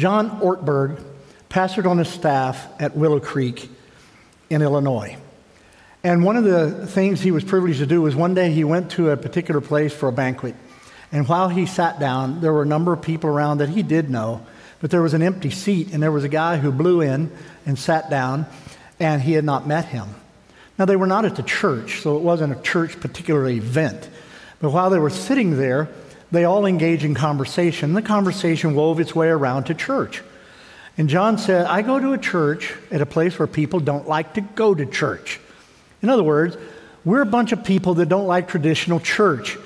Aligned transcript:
John 0.00 0.40
Ortberg 0.40 0.98
pastored 1.50 1.84
on 1.84 1.98
his 1.98 2.08
staff 2.08 2.66
at 2.80 2.96
Willow 2.96 3.20
Creek 3.20 3.68
in 4.48 4.62
Illinois. 4.62 5.18
And 6.02 6.24
one 6.24 6.38
of 6.38 6.44
the 6.44 6.86
things 6.86 7.20
he 7.20 7.30
was 7.30 7.44
privileged 7.44 7.80
to 7.80 7.86
do 7.86 8.00
was 8.00 8.16
one 8.16 8.32
day 8.32 8.50
he 8.50 8.64
went 8.64 8.92
to 8.92 9.10
a 9.10 9.16
particular 9.18 9.60
place 9.60 9.92
for 9.92 10.08
a 10.08 10.12
banquet. 10.12 10.54
And 11.12 11.28
while 11.28 11.50
he 11.50 11.66
sat 11.66 12.00
down, 12.00 12.40
there 12.40 12.50
were 12.50 12.62
a 12.62 12.66
number 12.66 12.94
of 12.94 13.02
people 13.02 13.28
around 13.28 13.58
that 13.58 13.68
he 13.68 13.82
did 13.82 14.08
know, 14.08 14.40
but 14.80 14.90
there 14.90 15.02
was 15.02 15.12
an 15.12 15.20
empty 15.20 15.50
seat, 15.50 15.92
and 15.92 16.02
there 16.02 16.10
was 16.10 16.24
a 16.24 16.30
guy 16.30 16.56
who 16.56 16.72
blew 16.72 17.02
in 17.02 17.30
and 17.66 17.78
sat 17.78 18.08
down, 18.08 18.46
and 18.98 19.20
he 19.20 19.32
had 19.32 19.44
not 19.44 19.66
met 19.66 19.84
him. 19.84 20.08
Now, 20.78 20.86
they 20.86 20.96
were 20.96 21.06
not 21.06 21.26
at 21.26 21.36
the 21.36 21.42
church, 21.42 22.00
so 22.00 22.16
it 22.16 22.22
wasn't 22.22 22.58
a 22.58 22.62
church 22.62 22.98
particular 23.00 23.46
event. 23.50 24.08
But 24.60 24.70
while 24.70 24.88
they 24.88 24.98
were 24.98 25.10
sitting 25.10 25.58
there, 25.58 25.90
they 26.30 26.44
all 26.44 26.66
engage 26.66 27.04
in 27.04 27.14
conversation. 27.14 27.94
The 27.94 28.02
conversation 28.02 28.74
wove 28.74 29.00
its 29.00 29.14
way 29.14 29.28
around 29.28 29.64
to 29.64 29.74
church. 29.74 30.22
And 30.96 31.08
John 31.08 31.38
said, 31.38 31.66
I 31.66 31.82
go 31.82 31.98
to 31.98 32.12
a 32.12 32.18
church 32.18 32.74
at 32.90 33.00
a 33.00 33.06
place 33.06 33.38
where 33.38 33.48
people 33.48 33.80
don't 33.80 34.06
like 34.06 34.34
to 34.34 34.40
go 34.40 34.74
to 34.74 34.86
church. 34.86 35.40
In 36.02 36.08
other 36.08 36.22
words, 36.22 36.56
we're 37.04 37.22
a 37.22 37.26
bunch 37.26 37.52
of 37.52 37.64
people 37.64 37.94
that 37.94 38.08
don't 38.08 38.26
like 38.26 38.48
traditional 38.48 39.00
church. 39.00 39.56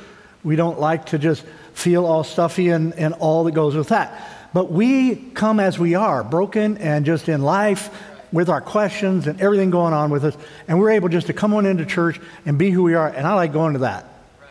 We 0.42 0.56
don't 0.56 0.78
like 0.78 1.06
to 1.06 1.18
just 1.18 1.44
feel 1.72 2.06
all 2.06 2.24
stuffy 2.24 2.68
and, 2.70 2.94
and 2.94 3.14
all 3.14 3.44
that 3.44 3.52
goes 3.52 3.74
with 3.74 3.88
that. 3.88 4.30
But 4.52 4.70
we 4.70 5.16
come 5.16 5.58
as 5.58 5.78
we 5.78 5.96
are, 5.96 6.22
broken 6.22 6.78
and 6.78 7.04
just 7.04 7.28
in 7.28 7.42
life 7.42 7.90
with 8.32 8.48
our 8.48 8.60
questions 8.60 9.26
and 9.26 9.40
everything 9.40 9.70
going 9.70 9.92
on 9.92 10.10
with 10.10 10.24
us. 10.24 10.36
And 10.68 10.78
we're 10.78 10.90
able 10.90 11.08
just 11.08 11.26
to 11.26 11.32
come 11.32 11.54
on 11.54 11.66
into 11.66 11.84
church 11.84 12.20
and 12.46 12.58
be 12.58 12.70
who 12.70 12.84
we 12.84 12.94
are. 12.94 13.08
And 13.08 13.26
I 13.26 13.34
like 13.34 13.52
going 13.52 13.72
to 13.72 13.80
that. 13.80 14.04
Right. 14.40 14.50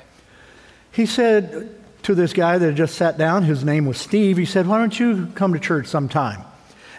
He 0.92 1.06
said 1.06 1.74
to 2.04 2.16
this 2.16 2.34
guy 2.34 2.58
that 2.58 2.66
had 2.66 2.76
just 2.76 2.96
sat 2.96 3.18
down, 3.18 3.44
his 3.44 3.64
name 3.64 3.86
was 3.86 3.98
Steve, 3.98 4.38
he 4.38 4.46
said, 4.46 4.68
Why 4.68 4.78
don't 4.78 4.98
you 4.98 5.28
come 5.36 5.54
to 5.54 5.60
church 5.60 5.88
sometime? 5.88 6.42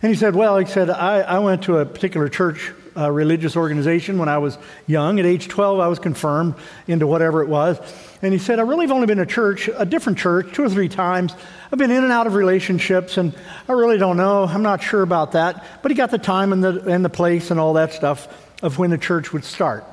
And 0.02 0.10
he 0.12 0.18
said, 0.18 0.34
Well, 0.34 0.58
he 0.58 0.66
said, 0.66 0.90
I, 0.90 1.20
I 1.20 1.38
went 1.38 1.64
to 1.64 1.78
a 1.78 1.86
particular 1.86 2.28
church 2.28 2.72
uh, 2.96 3.10
religious 3.10 3.56
organization 3.56 4.18
when 4.18 4.28
I 4.28 4.38
was 4.38 4.56
young. 4.86 5.18
At 5.18 5.26
age 5.26 5.48
12, 5.48 5.80
I 5.80 5.88
was 5.88 5.98
confirmed 5.98 6.54
into 6.86 7.06
whatever 7.06 7.42
it 7.42 7.48
was. 7.48 7.78
And 8.22 8.32
he 8.32 8.38
said, 8.38 8.58
I 8.58 8.62
really 8.62 8.86
have 8.86 8.92
only 8.92 9.06
been 9.06 9.18
to 9.18 9.26
church, 9.26 9.68
a 9.74 9.84
different 9.84 10.18
church, 10.18 10.54
two 10.54 10.62
or 10.62 10.68
three 10.68 10.88
times. 10.88 11.34
I've 11.72 11.78
been 11.78 11.90
in 11.90 12.04
and 12.04 12.12
out 12.12 12.26
of 12.26 12.34
relationships, 12.34 13.16
and 13.16 13.34
I 13.68 13.72
really 13.72 13.98
don't 13.98 14.16
know. 14.16 14.44
I'm 14.44 14.62
not 14.62 14.82
sure 14.82 15.02
about 15.02 15.32
that. 15.32 15.64
But 15.82 15.90
he 15.90 15.96
got 15.96 16.10
the 16.10 16.18
time 16.18 16.52
and 16.52 16.62
the, 16.62 16.84
and 16.86 17.04
the 17.04 17.10
place 17.10 17.50
and 17.50 17.58
all 17.58 17.74
that 17.74 17.92
stuff 17.92 18.28
of 18.62 18.78
when 18.78 18.90
the 18.90 18.98
church 18.98 19.32
would 19.32 19.44
start. 19.44 19.84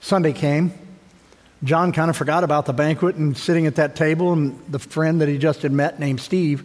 Sunday 0.00 0.32
came. 0.32 0.72
John 1.66 1.90
kind 1.90 2.08
of 2.08 2.16
forgot 2.16 2.44
about 2.44 2.64
the 2.66 2.72
banquet 2.72 3.16
and 3.16 3.36
sitting 3.36 3.66
at 3.66 3.74
that 3.74 3.96
table 3.96 4.32
and 4.32 4.58
the 4.68 4.78
friend 4.78 5.20
that 5.20 5.28
he 5.28 5.36
just 5.36 5.62
had 5.62 5.72
met 5.72 5.98
named 5.98 6.20
Steve. 6.20 6.64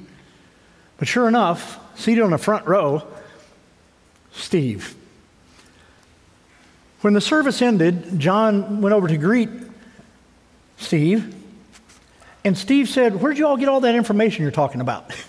But 0.97 1.07
sure 1.07 1.27
enough, 1.27 1.79
seated 1.99 2.23
on 2.23 2.29
the 2.29 2.37
front 2.37 2.67
row 2.67 3.01
Steve. 4.31 4.95
When 7.01 7.13
the 7.13 7.21
service 7.21 7.63
ended, 7.63 8.19
John 8.19 8.81
went 8.81 8.93
over 8.93 9.07
to 9.07 9.17
greet 9.17 9.49
Steve. 10.77 11.35
And 12.45 12.55
Steve 12.55 12.87
said, 12.87 13.19
Where'd 13.21 13.39
you 13.39 13.47
all 13.47 13.57
get 13.57 13.69
all 13.69 13.81
that 13.81 13.95
information 13.95 14.43
you're 14.43 14.51
talking 14.51 14.81
about? 14.81 15.13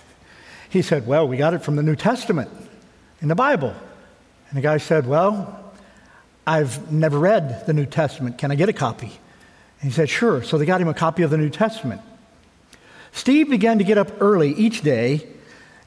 He 0.69 0.81
said, 0.81 1.05
Well, 1.05 1.27
we 1.27 1.37
got 1.37 1.53
it 1.53 1.59
from 1.59 1.75
the 1.75 1.83
New 1.83 1.95
Testament 1.95 2.49
in 3.21 3.27
the 3.27 3.35
Bible. 3.35 3.75
And 4.49 4.57
the 4.57 4.61
guy 4.61 4.77
said, 4.77 5.05
Well, 5.05 5.71
I've 6.47 6.91
never 6.91 7.19
read 7.19 7.67
the 7.67 7.73
New 7.73 7.85
Testament. 7.85 8.39
Can 8.39 8.49
I 8.49 8.55
get 8.55 8.69
a 8.69 8.73
copy? 8.73 9.11
He 9.83 9.91
said, 9.91 10.09
Sure. 10.09 10.41
So 10.41 10.57
they 10.57 10.65
got 10.65 10.81
him 10.81 10.87
a 10.87 10.93
copy 10.93 11.21
of 11.21 11.29
the 11.29 11.37
New 11.37 11.49
Testament. 11.49 12.01
Steve 13.11 13.49
began 13.49 13.77
to 13.77 13.83
get 13.83 13.97
up 13.97 14.11
early 14.21 14.53
each 14.53 14.81
day 14.81 15.27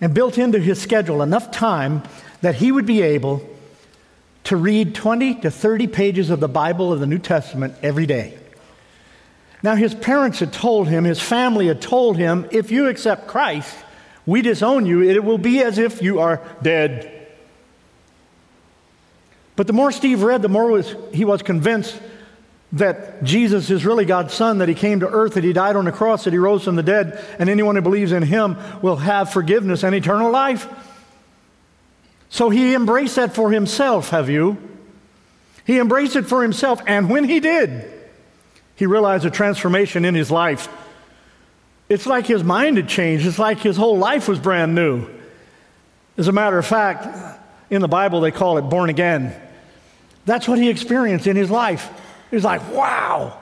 and 0.01 0.15
built 0.15 0.39
into 0.39 0.61
his 0.61 0.81
schedule 0.81 1.23
enough 1.23 1.51
time 1.51 2.03
that 2.43 2.55
he 2.57 2.71
would 2.71 2.87
be 2.87 3.03
able 3.03 3.49
to 4.45 4.57
read 4.57 4.95
20 4.95 5.37
to 5.41 5.51
30 5.51 5.89
pages 5.89 6.31
of 6.31 6.39
the 6.39 6.49
Bible 6.49 6.93
of 6.93 7.01
the 7.01 7.07
New 7.07 7.19
Testament 7.19 7.75
every 7.83 8.07
day. 8.07 8.39
Now, 9.63 9.75
his 9.75 9.95
parents 9.95 10.39
had 10.39 10.53
told 10.53 10.87
him, 10.87 11.03
his 11.03 11.21
family 11.21 11.67
had 11.67 11.83
told 11.83 12.17
him, 12.17 12.47
if 12.53 12.71
you 12.71 12.87
accept 12.87 13.27
Christ, 13.27 13.75
we 14.27 14.43
disown 14.43 14.87
you. 14.87 15.03
It 15.03 15.25
will 15.25 15.39
be 15.39 15.63
as 15.63 15.79
if 15.79 16.03
you 16.03 16.21
are 16.21 16.41
dead. 16.63 17.27
But 19.57 19.67
the 19.67 19.73
more 19.73 19.91
Steve 19.91 20.23
read, 20.23 20.43
the 20.43 20.49
more 20.49 20.71
was, 20.71 20.95
he 21.13 21.25
was 21.25 21.43
convinced 21.43 21.99
that 22.73 23.23
Jesus 23.23 23.71
is 23.71 23.85
really 23.85 24.05
God's 24.05 24.35
Son, 24.35 24.59
that 24.59 24.69
He 24.69 24.75
came 24.75 25.01
to 25.01 25.09
earth, 25.09 25.35
that 25.35 25.45
He 25.45 25.53
died 25.53 25.77
on 25.77 25.85
the 25.85 25.93
cross, 25.93 26.25
that 26.25 26.33
He 26.33 26.39
rose 26.39 26.65
from 26.65 26.77
the 26.77 26.83
dead, 26.83 27.25
and 27.39 27.49
anyone 27.49 27.77
who 27.77 27.83
believes 27.83 28.13
in 28.13 28.23
Him 28.23 28.57
will 28.83 28.97
have 28.97 29.33
forgiveness 29.33 29.85
and 29.85 29.95
eternal 29.95 30.31
life. 30.31 30.69
So 32.29 32.51
he 32.51 32.75
embraced 32.75 33.17
that 33.17 33.35
for 33.35 33.51
himself, 33.51 34.11
have 34.11 34.29
you? 34.29 34.59
He 35.65 35.79
embraced 35.79 36.17
it 36.17 36.27
for 36.27 36.43
himself, 36.43 36.81
and 36.87 37.09
when 37.09 37.25
he 37.25 37.41
did, 37.41 37.91
he 38.75 38.87
realized 38.87 39.25
a 39.25 39.31
transformation 39.31 40.05
in 40.05 40.15
his 40.15 40.31
life. 40.31 40.69
It's 41.89 42.07
like 42.07 42.27
his 42.27 42.45
mind 42.45 42.77
had 42.77 42.89
changed, 42.89 43.27
it's 43.27 43.39
like 43.39 43.59
his 43.59 43.77
whole 43.77 43.99
life 43.99 44.29
was 44.29 44.39
brand 44.39 44.75
new. 44.75 45.09
As 46.17 46.29
a 46.29 46.33
matter 46.33 46.59
of 46.59 46.67
fact, 46.67 47.41
in 47.71 47.81
the 47.81 47.89
Bible, 47.89 48.21
they 48.21 48.31
call 48.31 48.59
it 48.59 48.63
born 48.63 48.91
again. 48.91 49.35
That's 50.25 50.49
what 50.49 50.59
he 50.59 50.69
experienced 50.69 51.27
in 51.27 51.37
his 51.37 51.51
life. 51.51 51.91
He 52.31 52.37
was 52.37 52.45
like, 52.45 52.73
wow, 52.73 53.39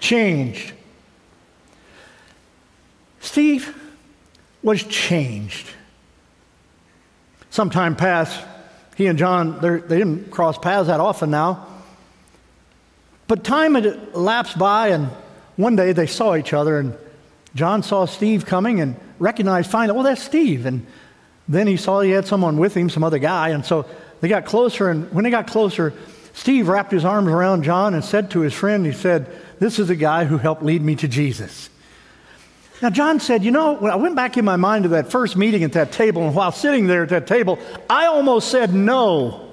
changed. 0.00 0.72
Steve 3.20 3.74
was 4.62 4.82
changed. 4.84 5.68
Some 7.50 7.70
time 7.70 7.96
passed. 7.96 8.44
He 8.96 9.06
and 9.06 9.18
John, 9.18 9.60
they 9.60 9.80
didn't 9.80 10.30
cross 10.30 10.58
paths 10.58 10.88
that 10.88 11.00
often 11.00 11.30
now. 11.30 11.66
But 13.26 13.44
time 13.44 13.74
had 13.74 13.86
elapsed 14.14 14.58
by, 14.58 14.88
and 14.88 15.08
one 15.56 15.76
day 15.76 15.92
they 15.92 16.06
saw 16.06 16.36
each 16.36 16.52
other, 16.52 16.78
and 16.78 16.94
John 17.54 17.82
saw 17.82 18.04
Steve 18.04 18.44
coming 18.44 18.80
and 18.80 18.96
recognized 19.18 19.70
finally, 19.70 19.96
well, 19.96 20.06
oh, 20.06 20.08
that's 20.10 20.22
Steve. 20.22 20.66
And 20.66 20.86
then 21.48 21.66
he 21.66 21.76
saw 21.76 22.00
he 22.00 22.10
had 22.10 22.26
someone 22.26 22.58
with 22.58 22.74
him, 22.74 22.90
some 22.90 23.04
other 23.04 23.18
guy, 23.18 23.50
and 23.50 23.64
so 23.64 23.86
they 24.20 24.28
got 24.28 24.44
closer. 24.44 24.90
And 24.90 25.10
when 25.12 25.24
they 25.24 25.30
got 25.30 25.46
closer, 25.46 25.94
Steve 26.34 26.68
wrapped 26.68 26.90
his 26.90 27.04
arms 27.04 27.28
around 27.28 27.62
John 27.62 27.94
and 27.94 28.04
said 28.04 28.32
to 28.32 28.40
his 28.40 28.52
friend, 28.52 28.84
he 28.84 28.92
said, 28.92 29.30
This 29.60 29.78
is 29.78 29.88
the 29.88 29.96
guy 29.96 30.24
who 30.24 30.36
helped 30.36 30.62
lead 30.62 30.82
me 30.82 30.96
to 30.96 31.08
Jesus. 31.08 31.70
Now, 32.82 32.90
John 32.90 33.20
said, 33.20 33.44
You 33.44 33.52
know, 33.52 33.74
when 33.74 33.92
I 33.92 33.96
went 33.96 34.16
back 34.16 34.36
in 34.36 34.44
my 34.44 34.56
mind 34.56 34.82
to 34.82 34.88
that 34.90 35.10
first 35.10 35.36
meeting 35.36 35.62
at 35.62 35.72
that 35.72 35.92
table, 35.92 36.26
and 36.26 36.34
while 36.34 36.50
sitting 36.50 36.88
there 36.88 37.04
at 37.04 37.10
that 37.10 37.28
table, 37.28 37.58
I 37.88 38.06
almost 38.06 38.50
said 38.50 38.74
no 38.74 39.52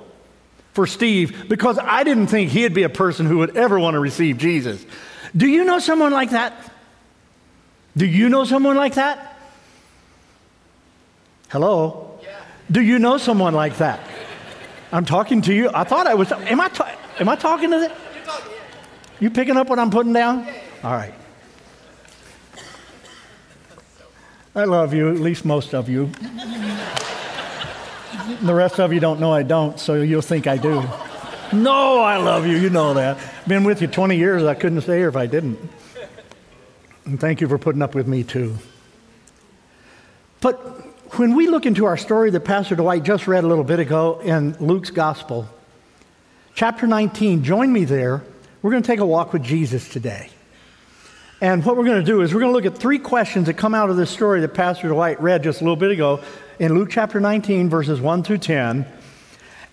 for 0.73 0.87
Steve 0.87 1.47
because 1.47 1.77
I 1.77 2.03
didn't 2.03 2.27
think 2.27 2.49
he'd 2.49 2.73
be 2.73 2.83
a 2.83 2.89
person 2.89 3.27
who 3.27 3.37
would 3.37 3.55
ever 3.55 3.79
want 3.79 3.93
to 3.93 3.99
receive 3.99 4.39
Jesus. 4.39 4.83
Do 5.37 5.47
you 5.47 5.63
know 5.63 5.77
someone 5.77 6.11
like 6.11 6.31
that? 6.31 6.53
Do 7.95 8.07
you 8.07 8.27
know 8.27 8.43
someone 8.43 8.75
like 8.75 8.95
that? 8.95 9.37
Hello? 11.49 12.19
Yeah. 12.23 12.41
Do 12.71 12.81
you 12.81 12.97
know 12.97 13.17
someone 13.17 13.53
like 13.53 13.77
that? 13.77 13.99
I'm 14.91 15.05
talking 15.05 15.41
to 15.43 15.53
you. 15.53 15.69
I 15.73 15.83
thought 15.83 16.07
I 16.07 16.13
was. 16.13 16.31
Am 16.31 16.59
I, 16.59 16.67
ta- 16.69 16.95
am 17.19 17.29
I 17.29 17.35
talking 17.35 17.71
to 17.71 17.79
them? 17.79 17.91
You 19.19 19.29
picking 19.29 19.55
up 19.55 19.69
what 19.69 19.79
I'm 19.79 19.91
putting 19.91 20.13
down? 20.13 20.47
All 20.83 20.91
right. 20.93 21.13
I 24.53 24.65
love 24.65 24.93
you, 24.93 25.09
at 25.09 25.19
least 25.19 25.45
most 25.45 25.73
of 25.73 25.87
you. 25.87 26.11
the 28.41 28.53
rest 28.53 28.79
of 28.79 28.91
you 28.91 28.99
don't 28.99 29.19
know 29.21 29.31
I 29.31 29.43
don't, 29.43 29.79
so 29.79 30.01
you'll 30.01 30.21
think 30.21 30.45
I 30.45 30.57
do. 30.57 30.83
No, 31.53 32.01
I 32.01 32.17
love 32.17 32.45
you. 32.45 32.57
You 32.57 32.69
know 32.69 32.93
that. 32.95 33.17
Been 33.47 33.63
with 33.63 33.81
you 33.81 33.87
20 33.87 34.17
years. 34.17 34.43
I 34.43 34.53
couldn't 34.53 34.81
stay 34.81 34.97
here 34.97 35.07
if 35.07 35.15
I 35.15 35.25
didn't. 35.25 35.57
And 37.05 37.19
thank 37.19 37.39
you 37.41 37.47
for 37.47 37.57
putting 37.57 37.81
up 37.81 37.95
with 37.95 38.07
me 38.07 38.23
too. 38.23 38.57
But 40.41 40.90
when 41.13 41.35
we 41.35 41.47
look 41.47 41.65
into 41.65 41.85
our 41.85 41.97
story 41.97 42.29
that 42.31 42.41
Pastor 42.41 42.75
Dwight 42.75 43.03
just 43.03 43.27
read 43.27 43.43
a 43.43 43.47
little 43.47 43.65
bit 43.65 43.79
ago 43.79 44.21
in 44.23 44.53
Luke's 44.59 44.91
Gospel, 44.91 45.45
chapter 46.55 46.87
19, 46.87 47.43
join 47.43 47.71
me 47.73 47.83
there. 47.83 48.23
We're 48.61 48.71
going 48.71 48.81
to 48.81 48.87
take 48.87 49.01
a 49.01 49.05
walk 49.05 49.33
with 49.33 49.43
Jesus 49.43 49.89
today. 49.89 50.29
And 51.41 51.65
what 51.65 51.75
we're 51.75 51.83
going 51.83 51.99
to 51.99 52.05
do 52.05 52.21
is 52.21 52.33
we're 52.33 52.39
going 52.39 52.53
to 52.53 52.55
look 52.55 52.73
at 52.73 52.79
three 52.79 52.99
questions 52.99 53.47
that 53.47 53.55
come 53.55 53.75
out 53.75 53.89
of 53.89 53.97
this 53.97 54.09
story 54.09 54.39
that 54.39 54.53
Pastor 54.53 54.87
Dwight 54.87 55.21
read 55.21 55.43
just 55.43 55.59
a 55.59 55.65
little 55.65 55.75
bit 55.75 55.91
ago 55.91 56.21
in 56.59 56.73
Luke 56.75 56.89
chapter 56.89 57.19
19, 57.19 57.69
verses 57.69 57.99
1 57.99 58.23
through 58.23 58.37
10. 58.37 58.85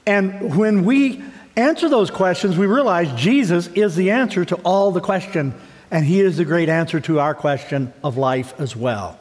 And 0.07 0.57
when 0.57 0.85
we 0.85 1.23
answer 1.55 1.89
those 1.89 2.11
questions, 2.11 2.59
we 2.59 2.67
realize 2.67 3.13
Jesus 3.13 3.69
is 3.69 3.95
the 3.95 4.11
answer 4.11 4.45
to 4.47 4.57
all 4.65 4.91
the 4.91 5.01
question, 5.01 5.55
and 5.93 6.05
he 6.05 6.21
is 6.21 6.39
the 6.39 6.45
great 6.45 6.69
answer 6.69 6.99
to 7.01 7.21
our 7.21 7.35
question 7.35 7.93
of 8.03 8.17
life 8.17 8.59
as 8.59 8.75
well. 8.75 9.17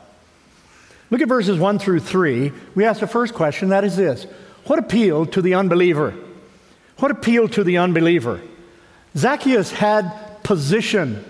Look 1.09 1.21
at 1.21 1.27
verses 1.27 1.57
1 1.57 1.80
through 1.80 2.01
3. 2.01 2.51
We 2.75 2.86
ask 2.86 3.00
the 3.00 3.07
first 3.07 3.33
question 3.33 3.69
that 3.69 3.83
is 3.83 3.95
this 3.95 4.25
What 4.65 4.80
appealed 4.80 5.33
to 5.33 5.42
the 5.42 5.54
unbeliever? 5.56 6.13
What 6.98 7.12
appealed 7.12 7.54
to 7.54 7.63
the 7.63 7.77
unbeliever? 7.77 8.42
Zacchaeus 9.15 9.71
had 9.71 10.44
position. 10.44 11.24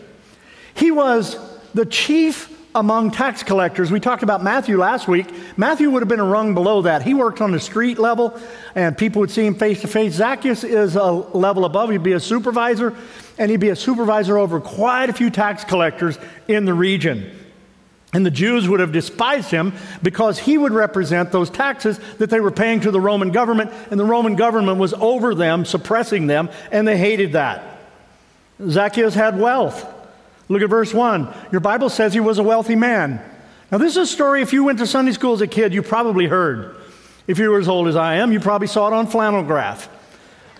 He 0.74 0.91
was 0.91 1.38
the 1.74 1.85
chief 1.85 2.53
among 2.75 3.12
tax 3.12 3.44
collectors. 3.44 3.91
We 3.91 4.00
talked 4.00 4.24
about 4.24 4.44
Matthew 4.44 4.77
last 4.77 5.07
week. 5.07 5.27
Matthew 5.57 5.89
would 5.89 6.01
have 6.01 6.09
been 6.09 6.19
a 6.19 6.25
rung 6.25 6.53
below 6.53 6.83
that. 6.83 7.01
He 7.01 7.13
worked 7.13 7.41
on 7.41 7.51
the 7.51 7.59
street 7.59 7.97
level, 7.97 8.39
and 8.75 8.97
people 8.97 9.21
would 9.21 9.31
see 9.31 9.45
him 9.45 9.56
face 9.56 9.81
to 9.81 9.88
face. 9.88 10.13
Zacchaeus 10.13 10.63
is 10.63 10.95
a 10.95 11.12
level 11.12 11.65
above. 11.65 11.89
He'd 11.89 12.03
be 12.03 12.13
a 12.13 12.19
supervisor, 12.19 12.95
and 13.38 13.50
he'd 13.50 13.59
be 13.59 13.69
a 13.69 13.75
supervisor 13.75 14.38
over 14.38 14.59
quite 14.59 15.09
a 15.09 15.13
few 15.13 15.29
tax 15.29 15.63
collectors 15.63 16.19
in 16.47 16.65
the 16.65 16.74
region. 16.74 17.37
And 18.13 18.25
the 18.25 18.31
Jews 18.31 18.69
would 18.69 18.80
have 18.80 18.94
despised 18.94 19.51
him 19.51 19.74
because 20.01 20.39
he 20.39 20.57
would 20.57 20.71
represent 20.71 21.31
those 21.31 21.50
taxes 21.50 22.00
that 22.19 22.30
they 22.30 22.39
were 22.39 22.51
paying 22.51 22.80
to 22.81 22.92
the 22.92 23.01
Roman 23.01 23.31
government, 23.31 23.71
and 23.92 24.00
the 24.00 24.06
Roman 24.06 24.36
government 24.36 24.77
was 24.77 24.94
over 24.94 25.36
them, 25.36 25.65
suppressing 25.65 26.27
them, 26.27 26.50
and 26.71 26.88
they 26.88 26.98
hated 26.98 27.33
that. 27.33 27.80
Zacchaeus 28.65 29.13
had 29.13 29.38
wealth. 29.38 29.86
Look 30.50 30.62
at 30.62 30.69
verse 30.69 30.94
1. 30.94 31.33
Your 31.51 31.59
Bible 31.59 31.89
says 31.89 32.13
he 32.13 32.21
was 32.21 32.39
a 32.39 32.44
wealthy 32.44 32.75
man. 32.75 33.21
Now, 33.71 33.77
this 33.77 33.92
is 33.92 33.98
a 33.98 34.06
story, 34.06 34.42
if 34.42 34.53
you 34.53 34.63
went 34.63 34.80
to 34.80 34.88
Sunday 34.88 35.12
school 35.12 35.33
as 35.33 35.42
a 35.42 35.48
kid, 35.48 35.74
you 35.74 35.83
probably 35.83 36.25
heard. 36.25 36.77
If 37.27 37.38
you 37.39 37.50
were 37.50 37.60
as 37.60 37.68
old 37.68 37.89
as 37.89 37.98
I 37.98 38.15
am, 38.15 38.31
you 38.31 38.39
probably 38.39 38.68
saw 38.68 38.88
it 38.88 38.94
on 38.94 39.07
flannel 39.07 39.44
graph. 39.44 39.89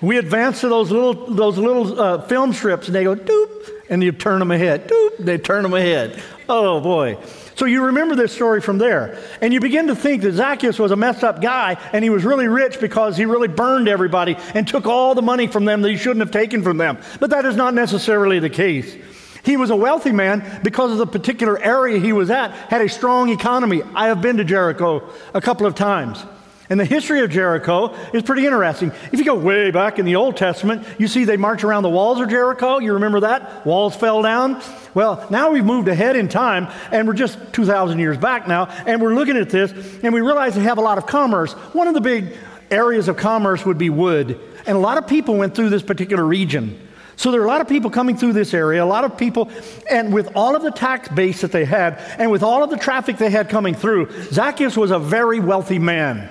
We 0.02 0.18
advance 0.18 0.62
to 0.62 0.70
those 0.70 0.92
little, 0.92 1.34
those 1.34 1.58
little 1.58 2.00
uh, 2.00 2.22
film 2.24 2.52
strips, 2.52 2.88
and 2.88 2.96
they 2.96 3.06
go 3.06 3.16
doop, 3.16 3.70
and 3.90 4.04
you 4.04 4.12
turn 4.12 4.40
them 4.40 4.52
ahead. 4.52 4.90
Doop, 4.90 5.18
they 5.18 5.38
turn 5.38 5.64
them 5.64 5.74
ahead. 5.74 6.22
Oh 6.50 6.80
boy. 6.80 7.18
So 7.56 7.66
you 7.66 7.86
remember 7.86 8.16
this 8.16 8.34
story 8.34 8.62
from 8.62 8.78
there. 8.78 9.22
And 9.42 9.54
you 9.54 9.60
begin 9.60 9.88
to 9.88 9.96
think 9.96 10.22
that 10.22 10.34
Zacchaeus 10.34 10.80
was 10.80 10.92
a 10.92 10.96
messed 10.96 11.24
up 11.24 11.42
guy 11.42 11.78
and 11.92 12.04
he 12.04 12.10
was 12.10 12.24
really 12.24 12.48
rich 12.48 12.80
because 12.80 13.18
he 13.18 13.26
really 13.26 13.48
burned 13.48 13.88
everybody 13.88 14.38
and 14.54 14.68
took 14.68 14.86
all 14.86 15.16
the 15.16 15.22
money 15.22 15.48
from 15.48 15.66
them 15.66 15.82
that 15.82 15.90
he 15.90 15.98
shouldn't 15.98 16.20
have 16.20 16.32
taken 16.32 16.64
from 16.64 16.78
them. 16.78 16.98
But 17.20 17.32
that 17.32 17.46
is 17.46 17.56
not 17.56 17.74
necessarily 17.74 18.40
the 18.40 18.50
case. 18.50 18.96
He 19.44 19.58
was 19.58 19.70
a 19.70 19.76
wealthy 19.76 20.12
man 20.12 20.62
because 20.64 20.92
of 20.92 20.98
the 20.98 21.08
particular 21.08 21.58
area 21.58 22.00
he 22.00 22.14
was 22.14 22.30
at, 22.30 22.52
had 22.52 22.82
a 22.82 22.90
strong 22.90 23.30
economy. 23.30 23.82
I 23.96 24.08
have 24.08 24.22
been 24.22 24.38
to 24.38 24.44
Jericho 24.44 25.10
a 25.34 25.42
couple 25.42 25.66
of 25.66 25.74
times. 25.74 26.24
And 26.70 26.78
the 26.80 26.86
history 26.86 27.22
of 27.22 27.30
Jericho 27.30 27.96
is 28.14 28.24
pretty 28.24 28.46
interesting. 28.46 28.92
If 29.12 29.20
you 29.20 29.26
go 29.26 29.36
way 29.36 29.72
back 29.72 30.00
in 30.00 30.06
the 30.06 30.18
Old 30.18 30.36
Testament, 30.36 30.86
you 30.98 31.08
see 31.08 31.24
they 31.24 31.38
march 31.38 31.64
around 31.64 31.84
the 31.84 31.90
walls 31.90 32.20
of 32.20 32.30
Jericho. 32.30 32.80
You 32.80 32.94
remember 32.94 33.22
that? 33.22 33.66
Walls 33.66 33.96
fell 33.96 34.22
down. 34.22 34.62
Well, 34.94 35.26
now 35.30 35.52
we've 35.52 35.64
moved 35.64 35.88
ahead 35.88 36.18
in 36.18 36.28
time, 36.28 36.68
and 36.92 37.08
we're 37.08 37.14
just 37.14 37.38
2,000 37.54 38.00
years 38.00 38.18
back 38.18 38.48
now, 38.50 38.66
and 38.86 39.02
we're 39.02 39.14
looking 39.14 39.38
at 39.38 39.50
this, 39.50 39.72
and 40.04 40.14
we 40.14 40.20
realize 40.20 40.56
they 40.56 40.62
have 40.62 40.78
a 40.78 40.82
lot 40.82 40.98
of 40.98 41.06
commerce. 41.06 41.54
One 41.54 41.88
of 41.88 41.94
the 41.94 42.02
big 42.02 42.36
areas 42.70 43.08
of 43.08 43.16
commerce 43.16 43.66
would 43.66 43.78
be 43.78 43.90
wood, 43.90 44.38
and 44.66 44.76
a 44.76 44.80
lot 44.80 44.98
of 44.98 45.08
people 45.08 45.36
went 45.36 45.56
through 45.56 45.70
this 45.70 45.84
particular 45.84 46.26
region. 46.26 46.78
So 47.16 47.32
there 47.32 47.42
are 47.42 47.46
a 47.46 47.48
lot 47.48 47.62
of 47.62 47.70
people 47.70 47.90
coming 47.90 48.18
through 48.18 48.34
this 48.34 48.54
area, 48.54 48.84
a 48.84 48.86
lot 48.86 49.06
of 49.06 49.18
people, 49.18 49.50
and 49.90 50.14
with 50.14 50.30
all 50.36 50.56
of 50.56 50.62
the 50.64 50.72
tax 50.72 51.08
base 51.08 51.42
that 51.42 51.52
they 51.52 51.66
had, 51.66 51.98
and 52.20 52.30
with 52.30 52.44
all 52.44 52.62
of 52.64 52.70
the 52.70 52.78
traffic 52.78 53.18
they 53.18 53.30
had 53.30 53.50
coming 53.50 53.74
through, 53.74 54.12
Zacchaeus 54.32 54.76
was 54.76 54.92
a 54.92 55.00
very 55.00 55.40
wealthy 55.40 55.80
man. 55.80 56.30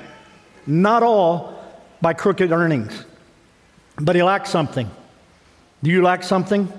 Not 0.66 1.02
all 1.02 1.54
by 2.00 2.12
crooked 2.12 2.52
earnings, 2.52 3.04
but 4.00 4.16
he 4.16 4.22
lacked 4.22 4.48
something. 4.48 4.90
Do 5.82 5.90
you 5.90 6.02
lack 6.02 6.22
something? 6.22 6.72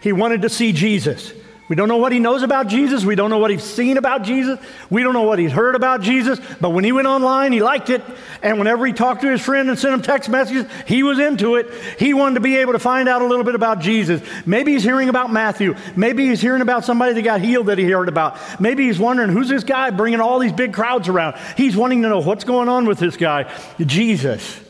He 0.00 0.12
wanted 0.12 0.42
to 0.42 0.48
see 0.48 0.72
Jesus. 0.72 1.32
We 1.66 1.76
don't 1.76 1.88
know 1.88 1.96
what 1.96 2.12
he 2.12 2.18
knows 2.18 2.42
about 2.42 2.68
Jesus. 2.68 3.06
We 3.06 3.14
don't 3.14 3.30
know 3.30 3.38
what 3.38 3.50
he's 3.50 3.62
seen 3.62 3.96
about 3.96 4.22
Jesus. 4.22 4.60
We 4.90 5.02
don't 5.02 5.14
know 5.14 5.22
what 5.22 5.38
he's 5.38 5.50
heard 5.50 5.74
about 5.74 6.02
Jesus. 6.02 6.38
But 6.60 6.70
when 6.70 6.84
he 6.84 6.92
went 6.92 7.06
online, 7.06 7.52
he 7.52 7.62
liked 7.62 7.88
it. 7.88 8.02
And 8.42 8.58
whenever 8.58 8.84
he 8.84 8.92
talked 8.92 9.22
to 9.22 9.30
his 9.30 9.40
friend 9.40 9.70
and 9.70 9.78
sent 9.78 9.94
him 9.94 10.02
text 10.02 10.28
messages, 10.28 10.66
he 10.86 11.02
was 11.02 11.18
into 11.18 11.56
it. 11.56 11.72
He 11.98 12.12
wanted 12.12 12.34
to 12.34 12.40
be 12.40 12.56
able 12.56 12.74
to 12.74 12.78
find 12.78 13.08
out 13.08 13.22
a 13.22 13.26
little 13.26 13.44
bit 13.44 13.54
about 13.54 13.80
Jesus. 13.80 14.20
Maybe 14.44 14.72
he's 14.72 14.84
hearing 14.84 15.08
about 15.08 15.32
Matthew. 15.32 15.74
Maybe 15.96 16.26
he's 16.26 16.42
hearing 16.42 16.60
about 16.60 16.84
somebody 16.84 17.14
that 17.14 17.22
got 17.22 17.40
healed 17.40 17.66
that 17.66 17.78
he 17.78 17.84
heard 17.84 18.10
about. 18.10 18.38
Maybe 18.60 18.84
he's 18.84 18.98
wondering 18.98 19.30
who's 19.30 19.48
this 19.48 19.64
guy 19.64 19.88
bringing 19.88 20.20
all 20.20 20.40
these 20.40 20.52
big 20.52 20.74
crowds 20.74 21.08
around. 21.08 21.38
He's 21.56 21.74
wanting 21.74 22.02
to 22.02 22.10
know 22.10 22.20
what's 22.20 22.44
going 22.44 22.68
on 22.68 22.84
with 22.84 22.98
this 22.98 23.16
guy, 23.16 23.50
Jesus. 23.80 24.60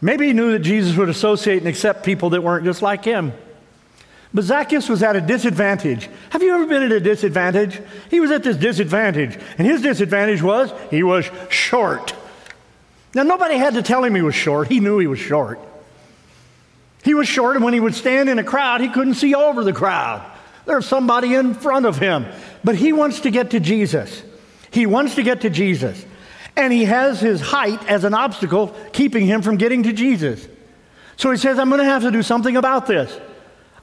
Maybe 0.00 0.28
he 0.28 0.32
knew 0.32 0.52
that 0.52 0.60
Jesus 0.60 0.96
would 0.96 1.10
associate 1.10 1.58
and 1.58 1.68
accept 1.68 2.02
people 2.02 2.30
that 2.30 2.42
weren't 2.42 2.64
just 2.64 2.80
like 2.80 3.04
him. 3.04 3.34
But 4.34 4.44
Zacchaeus 4.44 4.88
was 4.88 5.02
at 5.02 5.14
a 5.14 5.20
disadvantage. 5.20 6.08
Have 6.30 6.42
you 6.42 6.54
ever 6.54 6.66
been 6.66 6.82
at 6.82 6.92
a 6.92 7.00
disadvantage? 7.00 7.80
He 8.10 8.20
was 8.20 8.30
at 8.30 8.42
this 8.42 8.56
disadvantage, 8.56 9.38
and 9.58 9.66
his 9.66 9.82
disadvantage 9.82 10.42
was 10.42 10.72
he 10.90 11.02
was 11.02 11.30
short. 11.50 12.14
Now, 13.14 13.24
nobody 13.24 13.56
had 13.56 13.74
to 13.74 13.82
tell 13.82 14.02
him 14.02 14.14
he 14.14 14.22
was 14.22 14.34
short, 14.34 14.68
he 14.68 14.80
knew 14.80 14.98
he 14.98 15.06
was 15.06 15.18
short. 15.18 15.58
He 17.02 17.14
was 17.14 17.28
short, 17.28 17.56
and 17.56 17.64
when 17.64 17.74
he 17.74 17.80
would 17.80 17.94
stand 17.94 18.28
in 18.28 18.38
a 18.38 18.44
crowd, 18.44 18.80
he 18.80 18.88
couldn't 18.88 19.14
see 19.14 19.34
over 19.34 19.64
the 19.64 19.72
crowd. 19.72 20.24
There's 20.64 20.86
somebody 20.86 21.34
in 21.34 21.54
front 21.54 21.84
of 21.84 21.98
him. 21.98 22.26
But 22.62 22.76
he 22.76 22.92
wants 22.92 23.20
to 23.20 23.30
get 23.30 23.50
to 23.50 23.60
Jesus. 23.60 24.22
He 24.70 24.86
wants 24.86 25.16
to 25.16 25.22
get 25.22 25.40
to 25.40 25.50
Jesus. 25.50 26.06
And 26.56 26.72
he 26.72 26.84
has 26.84 27.20
his 27.20 27.40
height 27.40 27.84
as 27.88 28.04
an 28.04 28.14
obstacle 28.14 28.68
keeping 28.92 29.26
him 29.26 29.42
from 29.42 29.56
getting 29.56 29.82
to 29.82 29.92
Jesus. 29.92 30.46
So 31.16 31.30
he 31.30 31.36
says, 31.36 31.58
I'm 31.58 31.68
going 31.68 31.80
to 31.80 31.84
have 31.84 32.02
to 32.02 32.10
do 32.10 32.22
something 32.22 32.56
about 32.56 32.86
this. 32.86 33.18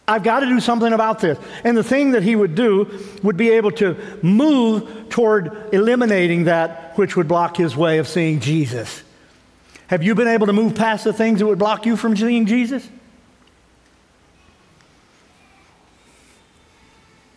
I've 0.09 0.23
got 0.23 0.39
to 0.39 0.47
do 0.47 0.59
something 0.59 0.91
about 0.91 1.19
this. 1.19 1.37
And 1.63 1.77
the 1.77 1.83
thing 1.83 2.11
that 2.11 2.23
he 2.23 2.35
would 2.35 2.55
do 2.55 2.99
would 3.21 3.37
be 3.37 3.51
able 3.51 3.69
to 3.73 3.95
move 4.23 5.09
toward 5.09 5.71
eliminating 5.71 6.45
that 6.45 6.97
which 6.97 7.15
would 7.15 7.27
block 7.27 7.55
his 7.55 7.77
way 7.77 7.99
of 7.99 8.07
seeing 8.07 8.39
Jesus. 8.39 9.03
Have 9.85 10.01
you 10.01 10.15
been 10.15 10.27
able 10.27 10.47
to 10.47 10.53
move 10.53 10.73
past 10.73 11.03
the 11.03 11.13
things 11.13 11.39
that 11.39 11.45
would 11.45 11.59
block 11.59 11.85
you 11.85 11.95
from 11.95 12.17
seeing 12.17 12.47
Jesus? 12.47 12.89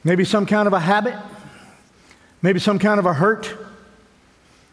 Maybe 0.02 0.24
some 0.24 0.46
kind 0.46 0.66
of 0.66 0.72
a 0.72 0.80
habit, 0.80 1.14
maybe 2.40 2.58
some 2.58 2.78
kind 2.78 2.98
of 2.98 3.04
a 3.04 3.12
hurt, 3.12 3.54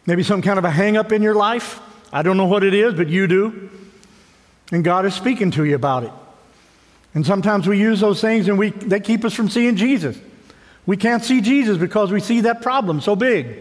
maybe 0.06 0.22
some 0.22 0.40
kind 0.40 0.58
of 0.58 0.64
a 0.64 0.70
hang 0.70 0.96
up 0.96 1.12
in 1.12 1.20
your 1.20 1.34
life. 1.34 1.80
I 2.10 2.22
don't 2.22 2.38
know 2.38 2.46
what 2.46 2.64
it 2.64 2.72
is, 2.72 2.94
but 2.94 3.08
you 3.08 3.26
do. 3.26 3.70
And 4.72 4.82
God 4.82 5.04
is 5.04 5.14
speaking 5.14 5.50
to 5.52 5.64
you 5.64 5.74
about 5.74 6.04
it. 6.04 6.12
And 7.14 7.26
sometimes 7.26 7.66
we 7.66 7.78
use 7.78 8.00
those 8.00 8.20
things 8.20 8.48
and 8.48 8.58
we, 8.58 8.70
they 8.70 9.00
keep 9.00 9.24
us 9.24 9.34
from 9.34 9.48
seeing 9.48 9.76
Jesus. 9.76 10.16
We 10.86 10.96
can't 10.96 11.24
see 11.24 11.40
Jesus 11.40 11.76
because 11.76 12.10
we 12.12 12.20
see 12.20 12.42
that 12.42 12.62
problem 12.62 13.00
so 13.00 13.16
big. 13.16 13.58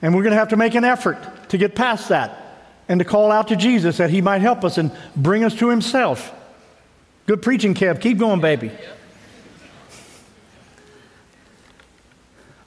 And 0.00 0.14
we're 0.14 0.22
going 0.22 0.32
to 0.32 0.38
have 0.38 0.48
to 0.48 0.56
make 0.56 0.74
an 0.74 0.84
effort 0.84 1.18
to 1.50 1.58
get 1.58 1.74
past 1.74 2.08
that 2.08 2.38
and 2.88 2.98
to 2.98 3.04
call 3.04 3.30
out 3.30 3.48
to 3.48 3.56
Jesus 3.56 3.98
that 3.98 4.10
he 4.10 4.20
might 4.20 4.40
help 4.40 4.64
us 4.64 4.76
and 4.76 4.90
bring 5.14 5.44
us 5.44 5.54
to 5.56 5.68
himself. 5.68 6.34
Good 7.26 7.42
preaching, 7.42 7.74
Kev. 7.74 8.00
Keep 8.00 8.18
going, 8.18 8.40
baby. 8.40 8.72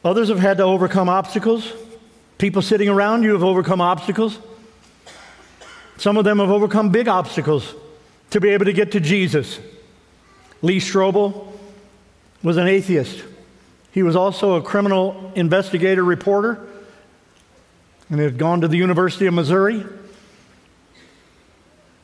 Others 0.05 0.29
have 0.29 0.39
had 0.39 0.57
to 0.57 0.63
overcome 0.63 1.09
obstacles. 1.09 1.71
People 2.37 2.61
sitting 2.61 2.87
around 2.87 3.23
you 3.23 3.33
have 3.33 3.43
overcome 3.43 3.81
obstacles. 3.81 4.39
Some 5.97 6.15
of 6.15 6.23
them 6.23 6.39
have 6.39 6.51
overcome 6.51 6.89
big 6.89 7.07
obstacles 7.07 7.73
to 8.31 8.39
be 8.39 8.49
able 8.49 8.65
to 8.65 8.73
get 8.73 8.91
to 8.93 8.99
Jesus. 8.99 9.59
Lee 10.61 10.79
Strobel 10.79 11.47
was 12.43 12.57
an 12.57 12.67
atheist. 12.67 13.23
He 13.91 14.03
was 14.03 14.15
also 14.15 14.55
a 14.55 14.61
criminal 14.61 15.31
investigator 15.35 16.03
reporter 16.03 16.59
and 18.09 18.19
had 18.19 18.37
gone 18.37 18.61
to 18.61 18.67
the 18.67 18.77
University 18.77 19.25
of 19.25 19.33
Missouri. 19.33 19.85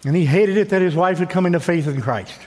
And 0.05 0.15
he 0.15 0.25
hated 0.25 0.57
it 0.57 0.69
that 0.69 0.81
his 0.81 0.95
wife 0.95 1.19
had 1.19 1.29
come 1.29 1.45
into 1.45 1.59
faith 1.59 1.87
in 1.87 2.01
Christ. 2.01 2.39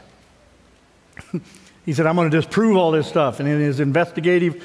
he 1.85 1.93
said, 1.93 2.07
I'm 2.07 2.17
going 2.17 2.31
to 2.31 2.37
disprove 2.37 2.77
all 2.77 2.91
this 2.91 3.07
stuff. 3.07 3.39
And 3.39 3.49
in 3.49 3.61
his 3.61 3.81
investigative 3.81 4.65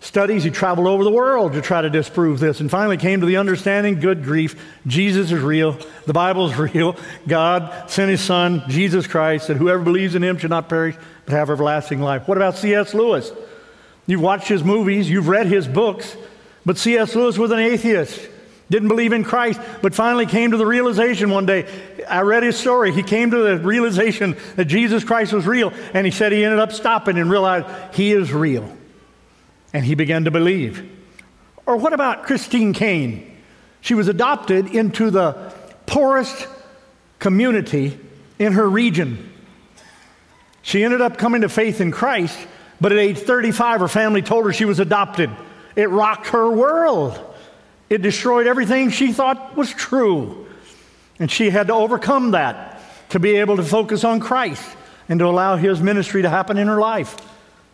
studies. 0.00 0.44
He 0.44 0.50
traveled 0.50 0.86
over 0.86 1.04
the 1.04 1.10
world 1.10 1.54
to 1.54 1.62
try 1.62 1.82
to 1.82 1.90
disprove 1.90 2.40
this 2.40 2.60
and 2.60 2.70
finally 2.70 2.96
came 2.96 3.20
to 3.20 3.26
the 3.26 3.36
understanding 3.36 4.00
good 4.00 4.22
grief, 4.22 4.60
Jesus 4.86 5.32
is 5.32 5.40
real, 5.40 5.78
the 6.06 6.12
Bible 6.12 6.50
is 6.50 6.58
real. 6.74 6.96
God 7.26 7.90
sent 7.90 8.10
his 8.10 8.20
son, 8.20 8.62
Jesus 8.68 9.06
Christ, 9.06 9.48
that 9.48 9.56
whoever 9.56 9.82
believes 9.82 10.14
in 10.14 10.22
him 10.22 10.38
should 10.38 10.50
not 10.50 10.68
perish 10.68 10.96
but 11.24 11.34
have 11.34 11.50
everlasting 11.50 12.00
life. 12.00 12.26
What 12.26 12.38
about 12.38 12.56
C.S. 12.56 12.94
Lewis? 12.94 13.30
You've 14.06 14.22
watched 14.22 14.48
his 14.48 14.64
movies, 14.64 15.10
you've 15.10 15.28
read 15.28 15.46
his 15.46 15.68
books, 15.68 16.16
but 16.64 16.78
C.S. 16.78 17.14
Lewis 17.14 17.36
was 17.36 17.50
an 17.50 17.58
atheist. 17.58 18.28
Didn't 18.70 18.88
believe 18.88 19.14
in 19.14 19.24
Christ, 19.24 19.58
but 19.80 19.94
finally 19.94 20.26
came 20.26 20.50
to 20.50 20.58
the 20.58 20.66
realization 20.66 21.30
one 21.30 21.46
day. 21.46 21.66
I 22.06 22.20
read 22.20 22.42
his 22.42 22.58
story. 22.58 22.92
He 22.92 23.02
came 23.02 23.30
to 23.30 23.38
the 23.38 23.58
realization 23.58 24.36
that 24.56 24.66
Jesus 24.66 25.04
Christ 25.04 25.32
was 25.32 25.46
real, 25.46 25.72
and 25.94 26.06
he 26.06 26.10
said 26.10 26.32
he 26.32 26.44
ended 26.44 26.58
up 26.58 26.72
stopping 26.72 27.16
and 27.16 27.30
realized 27.30 27.66
he 27.94 28.12
is 28.12 28.30
real 28.30 28.77
and 29.72 29.84
he 29.84 29.94
began 29.94 30.24
to 30.24 30.30
believe. 30.30 30.90
Or 31.66 31.76
what 31.76 31.92
about 31.92 32.24
Christine 32.24 32.72
Caine? 32.72 33.36
She 33.80 33.94
was 33.94 34.08
adopted 34.08 34.74
into 34.74 35.10
the 35.10 35.52
poorest 35.86 36.46
community 37.18 37.98
in 38.38 38.52
her 38.52 38.68
region. 38.68 39.32
She 40.62 40.84
ended 40.84 41.00
up 41.00 41.18
coming 41.18 41.42
to 41.42 41.48
faith 41.48 41.80
in 41.80 41.90
Christ, 41.90 42.38
but 42.80 42.92
at 42.92 42.98
age 42.98 43.18
35, 43.18 43.80
her 43.80 43.88
family 43.88 44.22
told 44.22 44.44
her 44.44 44.52
she 44.52 44.64
was 44.64 44.80
adopted. 44.80 45.30
It 45.76 45.90
rocked 45.90 46.28
her 46.28 46.50
world. 46.50 47.18
It 47.88 48.02
destroyed 48.02 48.46
everything 48.46 48.90
she 48.90 49.12
thought 49.12 49.56
was 49.56 49.70
true. 49.70 50.46
And 51.18 51.30
she 51.30 51.50
had 51.50 51.68
to 51.68 51.74
overcome 51.74 52.32
that 52.32 52.80
to 53.10 53.18
be 53.18 53.36
able 53.36 53.56
to 53.56 53.62
focus 53.62 54.04
on 54.04 54.20
Christ 54.20 54.64
and 55.08 55.18
to 55.20 55.26
allow 55.26 55.56
His 55.56 55.80
ministry 55.80 56.22
to 56.22 56.28
happen 56.28 56.58
in 56.58 56.68
her 56.68 56.78
life. 56.78 57.16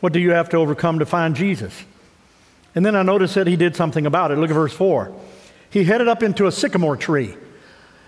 What 0.05 0.13
do 0.13 0.21
you 0.21 0.33
have 0.33 0.51
to 0.51 0.59
overcome 0.59 0.99
to 0.99 1.07
find 1.07 1.35
Jesus? 1.35 1.73
And 2.75 2.85
then 2.85 2.95
I 2.95 3.03
noticed 3.03 3.37
that 3.37 3.47
he 3.47 3.57
did 3.57 3.75
something 3.75 4.05
about 4.05 4.33
it. 4.33 4.37
Look 4.37 4.51
at 4.51 4.53
verse 4.53 4.75
4. 4.75 5.11
He 5.71 5.83
headed 5.85 6.09
up 6.09 6.23
into 6.23 6.47
a 6.47 6.53
sycamore 6.53 6.99
tree. 6.99 7.35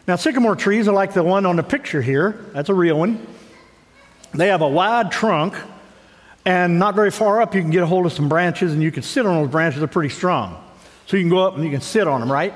Now, 0.07 0.17
sycamore 0.17 0.57
trees 0.57 0.89
are 0.89 0.93
like 0.93 1.15
the 1.15 1.23
one 1.23 1.47
on 1.47 1.57
the 1.57 1.63
picture 1.63 2.03
here. 2.03 2.45
That's 2.53 2.69
a 2.69 2.75
real 2.75 2.99
one. 2.99 3.27
They 4.35 4.49
have 4.49 4.61
a 4.61 4.69
wide 4.69 5.11
trunk, 5.11 5.55
and 6.45 6.79
not 6.79 6.95
very 6.95 7.11
far 7.11 7.41
up, 7.41 7.55
you 7.55 7.63
can 7.63 7.71
get 7.71 7.83
a 7.83 7.87
hold 7.87 8.05
of 8.05 8.13
some 8.13 8.29
branches, 8.29 8.75
and 8.75 8.83
you 8.83 8.93
can 8.93 9.03
sit 9.03 9.25
on 9.25 9.43
those 9.43 9.51
branches. 9.51 9.81
They're 9.81 9.89
pretty 9.89 10.15
strong. 10.15 10.63
So 11.07 11.17
you 11.17 11.23
can 11.23 11.31
go 11.31 11.47
up 11.47 11.55
and 11.55 11.65
you 11.65 11.71
can 11.71 11.81
sit 11.81 12.07
on 12.07 12.21
them, 12.21 12.31
right? 12.31 12.53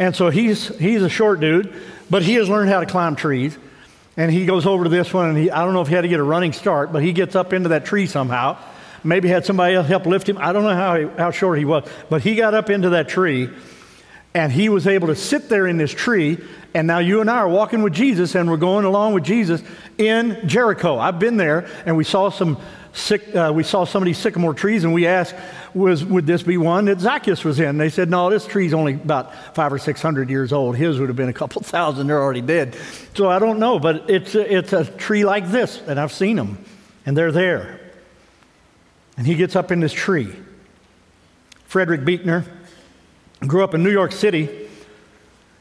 And 0.00 0.16
so 0.16 0.28
he's, 0.28 0.76
he's 0.78 1.02
a 1.02 1.08
short 1.08 1.38
dude, 1.38 1.72
but 2.10 2.24
he 2.24 2.34
has 2.34 2.48
learned 2.48 2.70
how 2.70 2.80
to 2.80 2.86
climb 2.86 3.14
trees. 3.14 3.56
And 4.16 4.32
he 4.32 4.46
goes 4.46 4.64
over 4.66 4.84
to 4.84 4.90
this 4.90 5.12
one, 5.12 5.28
and 5.28 5.38
he, 5.38 5.50
I 5.50 5.64
don't 5.64 5.74
know 5.74 5.82
if 5.82 5.88
he 5.88 5.94
had 5.94 6.02
to 6.02 6.08
get 6.08 6.20
a 6.20 6.24
running 6.24 6.52
start, 6.52 6.92
but 6.92 7.02
he 7.02 7.12
gets 7.12 7.36
up 7.36 7.52
into 7.52 7.70
that 7.70 7.84
tree 7.84 8.06
somehow. 8.06 8.56
Maybe 9.04 9.28
had 9.28 9.44
somebody 9.44 9.74
else 9.74 9.86
help 9.86 10.06
lift 10.06 10.28
him. 10.28 10.38
I 10.38 10.52
don't 10.52 10.62
know 10.62 10.74
how, 10.74 10.96
he, 10.96 11.06
how 11.18 11.30
short 11.30 11.58
he 11.58 11.64
was, 11.64 11.88
but 12.08 12.22
he 12.22 12.34
got 12.34 12.54
up 12.54 12.70
into 12.70 12.90
that 12.90 13.08
tree, 13.08 13.50
and 14.34 14.50
he 14.50 14.68
was 14.68 14.86
able 14.86 15.08
to 15.08 15.16
sit 15.16 15.48
there 15.48 15.66
in 15.66 15.76
this 15.76 15.92
tree. 15.92 16.38
And 16.74 16.86
now 16.86 16.98
you 16.98 17.20
and 17.20 17.30
I 17.30 17.36
are 17.38 17.48
walking 17.48 17.82
with 17.82 17.92
Jesus, 17.92 18.34
and 18.34 18.50
we're 18.50 18.56
going 18.56 18.84
along 18.84 19.14
with 19.14 19.24
Jesus 19.24 19.62
in 19.98 20.48
Jericho. 20.48 20.98
I've 20.98 21.18
been 21.18 21.36
there, 21.36 21.68
and 21.84 21.96
we 21.96 22.04
saw 22.04 22.30
some 22.30 22.58
uh, 23.34 23.52
we 23.54 23.62
saw 23.62 23.84
some 23.84 24.02
of 24.02 24.06
these 24.06 24.16
sycamore 24.16 24.54
trees, 24.54 24.84
and 24.84 24.94
we 24.94 25.06
asked, 25.06 25.34
was, 25.74 26.04
would 26.04 26.26
this 26.26 26.42
be 26.42 26.56
one 26.56 26.86
that 26.86 26.98
Zacchaeus 26.98 27.44
was 27.44 27.60
in? 27.60 27.76
They 27.76 27.90
said, 27.90 28.08
no, 28.08 28.30
this 28.30 28.46
tree's 28.46 28.72
only 28.72 28.94
about 28.94 29.54
five 29.54 29.72
or 29.72 29.78
six 29.78 30.00
hundred 30.00 30.30
years 30.30 30.52
old. 30.52 30.76
His 30.76 30.98
would 30.98 31.10
have 31.10 31.16
been 31.16 31.28
a 31.28 31.34
couple 31.34 31.62
thousand. 31.62 32.06
They're 32.06 32.22
already 32.22 32.40
dead. 32.40 32.76
So 33.14 33.28
I 33.28 33.38
don't 33.38 33.58
know, 33.58 33.78
but 33.78 34.08
it's 34.08 34.34
it's 34.34 34.72
a 34.72 34.84
tree 34.84 35.24
like 35.24 35.48
this, 35.50 35.80
and 35.86 36.00
I've 36.00 36.12
seen 36.12 36.36
them, 36.36 36.58
and 37.04 37.16
they're 37.16 37.32
there. 37.32 37.80
And 39.18 39.26
he 39.26 39.34
gets 39.34 39.56
up 39.56 39.70
in 39.70 39.80
this 39.80 39.92
tree. 39.92 40.34
Frederick 41.66 42.04
Buechner 42.04 42.44
grew 43.40 43.62
up 43.62 43.74
in 43.74 43.82
New 43.82 43.90
York 43.90 44.12
City. 44.12 44.68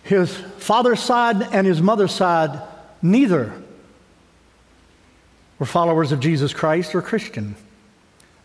His 0.04 0.36
father's 0.36 1.00
side 1.00 1.42
and 1.52 1.66
his 1.66 1.82
mother's 1.82 2.14
side, 2.14 2.62
neither 3.02 3.54
were 5.60 5.66
followers 5.66 6.12
of 6.12 6.20
Jesus 6.20 6.54
Christ 6.54 6.96
or 6.96 7.02
Christian. 7.02 7.56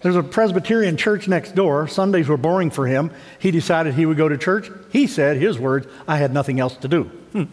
There's 0.03 0.17
a 0.17 0.23
Presbyterian 0.23 0.97
church 0.97 1.29
next 1.29 1.55
door. 1.55 1.87
Sundays 1.87 2.29
were 2.29 2.39
boring 2.39 2.71
for 2.71 2.87
him. 2.87 3.11
He 3.39 3.51
decided 3.51 3.95
he 3.95 4.07
would 4.07 4.17
go 4.17 4.29
to 4.29 4.39
church. 4.39 4.71
He 4.91 5.07
said, 5.07 5.37
his 5.37 5.59
words, 5.59 5.87
I 6.09 6.17
had 6.17 6.33
nothing 6.33 6.59
else 6.59 6.77
to 6.79 6.89
do. 6.89 7.05
Hmm. 7.05 7.45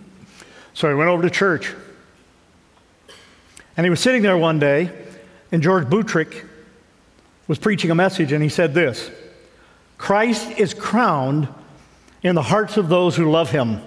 So 0.74 0.88
he 0.88 0.96
went 0.96 1.10
over 1.10 1.24
to 1.24 1.30
church. 1.30 1.74
And 3.76 3.86
he 3.86 3.90
was 3.90 4.00
sitting 4.00 4.22
there 4.22 4.38
one 4.38 4.60
day, 4.60 4.92
and 5.52 5.62
George 5.62 5.90
Buttrick 5.90 6.46
was 7.48 7.60
preaching 7.60 7.92
a 7.92 7.96
message, 7.96 8.32
and 8.32 8.42
he 8.42 8.50
said 8.50 8.74
this 8.74 9.12
Christ 9.98 10.52
is 10.52 10.74
crowned 10.74 11.48
in 12.24 12.36
the 12.36 12.42
hearts 12.42 12.78
of 12.78 12.90
those 12.90 13.16
who 13.16 13.30
love 13.30 13.52
him 13.52 13.82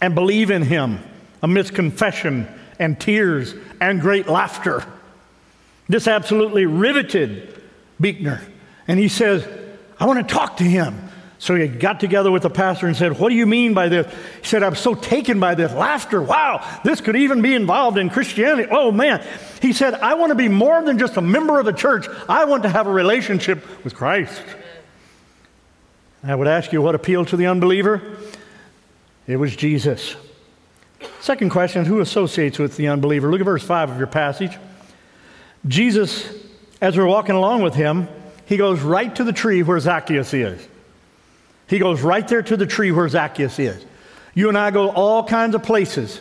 and 0.00 0.14
believe 0.14 0.50
in 0.50 0.62
him 0.62 0.98
amidst 1.42 1.74
confession 1.74 2.48
and 2.78 2.98
tears 2.98 3.54
and 3.80 4.00
great 4.00 4.28
laughter. 4.28 4.84
This 5.88 6.08
absolutely 6.08 6.66
riveted 6.66 7.62
Buechner. 8.00 8.40
And 8.88 8.98
he 8.98 9.08
says, 9.08 9.46
I 9.98 10.06
want 10.06 10.26
to 10.26 10.34
talk 10.34 10.58
to 10.58 10.64
him. 10.64 11.10
So 11.38 11.54
he 11.54 11.68
got 11.68 12.00
together 12.00 12.30
with 12.30 12.42
the 12.42 12.50
pastor 12.50 12.86
and 12.86 12.96
said, 12.96 13.18
What 13.18 13.28
do 13.28 13.34
you 13.34 13.44
mean 13.44 13.74
by 13.74 13.88
this? 13.88 14.10
He 14.40 14.46
said, 14.46 14.62
I'm 14.62 14.74
so 14.74 14.94
taken 14.94 15.40
by 15.40 15.54
this 15.54 15.72
laughter. 15.72 16.22
Wow, 16.22 16.66
this 16.84 17.02
could 17.02 17.16
even 17.16 17.42
be 17.42 17.54
involved 17.54 17.98
in 17.98 18.08
Christianity. 18.08 18.68
Oh 18.70 18.90
man. 18.90 19.22
He 19.60 19.72
said, 19.74 19.94
I 19.94 20.14
want 20.14 20.30
to 20.30 20.36
be 20.36 20.48
more 20.48 20.82
than 20.82 20.98
just 20.98 21.16
a 21.16 21.20
member 21.20 21.60
of 21.60 21.66
a 21.66 21.72
church. 21.72 22.06
I 22.28 22.46
want 22.46 22.62
to 22.62 22.70
have 22.70 22.86
a 22.86 22.90
relationship 22.92 23.84
with 23.84 23.94
Christ. 23.94 24.42
I 26.22 26.34
would 26.34 26.48
ask 26.48 26.72
you 26.72 26.80
what 26.80 26.94
appealed 26.94 27.28
to 27.28 27.36
the 27.36 27.46
unbeliever? 27.46 28.00
It 29.26 29.36
was 29.36 29.54
Jesus. 29.54 30.16
Second 31.24 31.48
question 31.48 31.86
who 31.86 32.00
associates 32.00 32.58
with 32.58 32.76
the 32.76 32.88
unbeliever? 32.88 33.30
Look 33.30 33.40
at 33.40 33.46
verse 33.46 33.62
5 33.62 33.92
of 33.92 33.96
your 33.96 34.06
passage. 34.06 34.58
Jesus, 35.66 36.30
as 36.82 36.98
we're 36.98 37.06
walking 37.06 37.34
along 37.34 37.62
with 37.62 37.74
him, 37.74 38.08
he 38.44 38.58
goes 38.58 38.82
right 38.82 39.16
to 39.16 39.24
the 39.24 39.32
tree 39.32 39.62
where 39.62 39.80
Zacchaeus 39.80 40.34
is. 40.34 40.68
He 41.66 41.78
goes 41.78 42.02
right 42.02 42.28
there 42.28 42.42
to 42.42 42.58
the 42.58 42.66
tree 42.66 42.92
where 42.92 43.08
Zacchaeus 43.08 43.58
is. 43.58 43.86
You 44.34 44.50
and 44.50 44.58
I 44.58 44.70
go 44.70 44.90
all 44.90 45.24
kinds 45.24 45.54
of 45.54 45.62
places, 45.62 46.20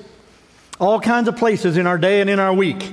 all 0.79 1.01
kinds 1.01 1.27
of 1.27 1.35
places 1.35 1.75
in 1.75 1.85
our 1.85 1.97
day 1.97 2.21
and 2.21 2.29
in 2.29 2.39
our 2.39 2.53
week. 2.53 2.89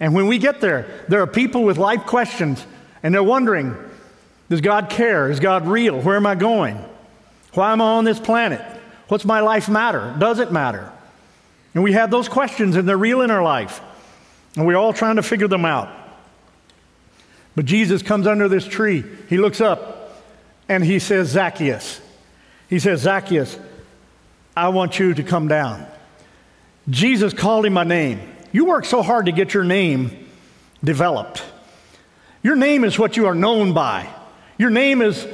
And 0.00 0.16
when 0.16 0.26
we 0.26 0.38
get 0.38 0.60
there, 0.60 1.04
there 1.06 1.22
are 1.22 1.28
people 1.28 1.62
with 1.62 1.78
life 1.78 2.06
questions, 2.06 2.66
and 3.04 3.14
they're 3.14 3.22
wondering 3.22 3.76
Does 4.48 4.62
God 4.62 4.90
care? 4.90 5.30
Is 5.30 5.38
God 5.38 5.68
real? 5.68 6.00
Where 6.00 6.16
am 6.16 6.26
I 6.26 6.34
going? 6.34 6.84
Why 7.54 7.72
am 7.72 7.80
I 7.80 7.84
on 7.84 8.04
this 8.04 8.18
planet? 8.18 8.60
What's 9.06 9.24
my 9.24 9.38
life 9.38 9.68
matter? 9.68 10.12
Does 10.18 10.40
it 10.40 10.50
matter? 10.50 10.92
And 11.74 11.82
we 11.82 11.92
have 11.92 12.10
those 12.10 12.28
questions, 12.28 12.76
and 12.76 12.88
they're 12.88 12.96
real 12.96 13.22
in 13.22 13.30
our 13.30 13.42
life. 13.42 13.80
And 14.56 14.66
we're 14.66 14.76
all 14.76 14.92
trying 14.92 15.16
to 15.16 15.22
figure 15.22 15.48
them 15.48 15.64
out. 15.64 15.88
But 17.54 17.64
Jesus 17.64 18.02
comes 18.02 18.26
under 18.26 18.48
this 18.48 18.66
tree. 18.66 19.04
He 19.28 19.38
looks 19.38 19.60
up 19.60 20.22
and 20.68 20.84
he 20.84 20.98
says, 20.98 21.28
Zacchaeus. 21.28 22.00
He 22.68 22.78
says, 22.78 23.00
Zacchaeus, 23.02 23.58
I 24.56 24.68
want 24.68 24.98
you 24.98 25.14
to 25.14 25.22
come 25.22 25.48
down. 25.48 25.86
Jesus 26.88 27.34
called 27.34 27.66
him 27.66 27.74
by 27.74 27.84
name. 27.84 28.20
You 28.52 28.64
work 28.64 28.84
so 28.84 29.02
hard 29.02 29.26
to 29.26 29.32
get 29.32 29.54
your 29.54 29.64
name 29.64 30.28
developed. 30.82 31.42
Your 32.42 32.56
name 32.56 32.84
is 32.84 32.98
what 32.98 33.16
you 33.16 33.26
are 33.26 33.34
known 33.34 33.72
by. 33.72 34.08
Your 34.58 34.70
name 34.70 35.00
is 35.00 35.26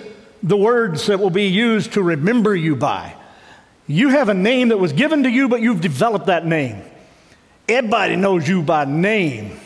the 0.42 0.56
words 0.56 1.06
that 1.06 1.18
will 1.18 1.30
be 1.30 1.46
used 1.46 1.94
to 1.94 2.02
remember 2.02 2.54
you 2.54 2.76
by. 2.76 3.14
You 3.88 4.10
have 4.10 4.28
a 4.28 4.34
name 4.34 4.68
that 4.68 4.76
was 4.76 4.92
given 4.92 5.22
to 5.22 5.30
you, 5.30 5.48
but 5.48 5.62
you've 5.62 5.80
developed 5.80 6.26
that 6.26 6.46
name. 6.46 6.82
Everybody 7.66 8.16
knows 8.16 8.46
you 8.46 8.62
by 8.62 8.84
name, 8.84 9.58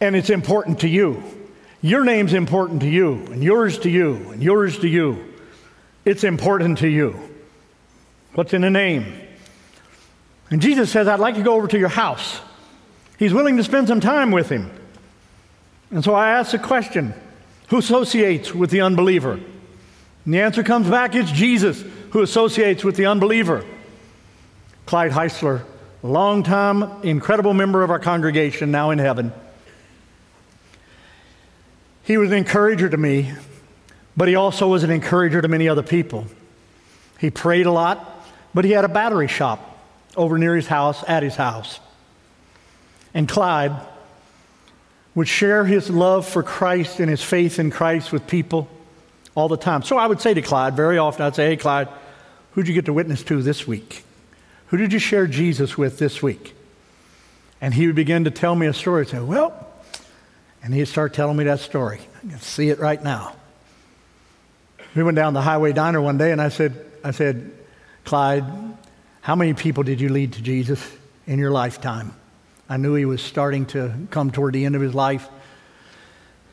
and 0.00 0.14
it's 0.14 0.30
important 0.30 0.80
to 0.80 0.88
you. 0.88 1.22
Your 1.82 2.04
name's 2.04 2.32
important 2.32 2.80
to 2.82 2.88
you, 2.88 3.14
and 3.26 3.42
yours 3.42 3.78
to 3.80 3.90
you, 3.90 4.14
and 4.30 4.42
yours 4.42 4.78
to 4.78 4.88
you. 4.88 5.34
It's 6.04 6.22
important 6.22 6.78
to 6.78 6.88
you. 6.88 7.18
What's 8.34 8.54
in 8.54 8.62
a 8.62 8.70
name? 8.70 9.20
And 10.50 10.62
Jesus 10.62 10.90
says, 10.90 11.08
I'd 11.08 11.18
like 11.18 11.34
to 11.34 11.42
go 11.42 11.54
over 11.54 11.66
to 11.66 11.78
your 11.78 11.88
house. 11.88 12.40
He's 13.18 13.34
willing 13.34 13.56
to 13.56 13.64
spend 13.64 13.88
some 13.88 14.00
time 14.00 14.30
with 14.30 14.48
him. 14.48 14.70
And 15.90 16.04
so 16.04 16.14
I 16.14 16.30
ask 16.30 16.52
the 16.52 16.58
question 16.58 17.12
who 17.68 17.78
associates 17.78 18.54
with 18.54 18.70
the 18.70 18.82
unbeliever? 18.82 19.32
And 19.32 20.34
the 20.34 20.40
answer 20.40 20.62
comes 20.62 20.88
back 20.88 21.14
it's 21.14 21.32
Jesus 21.32 21.82
who 22.16 22.22
associates 22.22 22.82
with 22.82 22.96
the 22.96 23.04
unbeliever. 23.04 23.62
Clyde 24.86 25.12
Heisler, 25.12 25.60
long-time 26.02 27.02
incredible 27.02 27.52
member 27.52 27.82
of 27.82 27.90
our 27.90 27.98
congregation, 27.98 28.70
now 28.70 28.90
in 28.90 28.98
heaven. 28.98 29.34
He 32.04 32.16
was 32.16 32.30
an 32.30 32.38
encourager 32.38 32.88
to 32.88 32.96
me, 32.96 33.34
but 34.16 34.28
he 34.28 34.34
also 34.34 34.66
was 34.66 34.82
an 34.82 34.90
encourager 34.90 35.42
to 35.42 35.48
many 35.48 35.68
other 35.68 35.82
people. 35.82 36.24
He 37.18 37.28
prayed 37.28 37.66
a 37.66 37.70
lot, 37.70 38.26
but 38.54 38.64
he 38.64 38.70
had 38.70 38.86
a 38.86 38.88
battery 38.88 39.28
shop 39.28 39.78
over 40.16 40.38
near 40.38 40.56
his 40.56 40.68
house, 40.68 41.04
at 41.06 41.22
his 41.22 41.36
house. 41.36 41.80
And 43.12 43.28
Clyde 43.28 43.78
would 45.14 45.28
share 45.28 45.66
his 45.66 45.90
love 45.90 46.26
for 46.26 46.42
Christ 46.42 46.98
and 46.98 47.10
his 47.10 47.22
faith 47.22 47.58
in 47.58 47.70
Christ 47.70 48.10
with 48.10 48.26
people 48.26 48.70
all 49.34 49.48
the 49.48 49.58
time. 49.58 49.82
So 49.82 49.98
I 49.98 50.06
would 50.06 50.22
say 50.22 50.32
to 50.32 50.40
Clyde, 50.40 50.74
very 50.74 50.96
often, 50.96 51.26
I'd 51.26 51.34
say, 51.34 51.48
Hey, 51.48 51.56
Clyde, 51.58 51.88
who'd 52.56 52.66
you 52.66 52.74
get 52.74 52.86
to 52.86 52.92
witness 52.92 53.22
to 53.22 53.42
this 53.42 53.66
week? 53.66 54.02
Who 54.68 54.78
did 54.78 54.92
you 54.92 54.98
share 54.98 55.26
Jesus 55.26 55.76
with 55.76 55.98
this 55.98 56.22
week? 56.22 56.56
And 57.60 57.72
he 57.72 57.86
would 57.86 57.94
begin 57.94 58.24
to 58.24 58.30
tell 58.30 58.54
me 58.54 58.66
a 58.66 58.72
story. 58.72 59.02
I'd 59.02 59.08
say, 59.08 59.20
Well, 59.20 59.66
and 60.62 60.74
he'd 60.74 60.88
start 60.88 61.12
telling 61.14 61.36
me 61.36 61.44
that 61.44 61.60
story. 61.60 62.00
I 62.24 62.30
can 62.30 62.40
see 62.40 62.70
it 62.70 62.80
right 62.80 63.02
now. 63.02 63.36
We 64.94 65.02
went 65.02 65.16
down 65.16 65.34
the 65.34 65.42
highway 65.42 65.74
diner 65.74 66.00
one 66.00 66.16
day, 66.16 66.32
and 66.32 66.40
I 66.40 66.48
said, 66.48 66.84
I 67.04 67.10
said, 67.10 67.52
Clyde, 68.04 68.44
how 69.20 69.36
many 69.36 69.52
people 69.52 69.82
did 69.82 70.00
you 70.00 70.08
lead 70.08 70.32
to 70.32 70.42
Jesus 70.42 70.84
in 71.26 71.38
your 71.38 71.50
lifetime? 71.50 72.14
I 72.68 72.78
knew 72.78 72.94
he 72.94 73.04
was 73.04 73.20
starting 73.20 73.66
to 73.66 73.94
come 74.10 74.30
toward 74.30 74.54
the 74.54 74.64
end 74.64 74.74
of 74.74 74.80
his 74.80 74.94
life. 74.94 75.28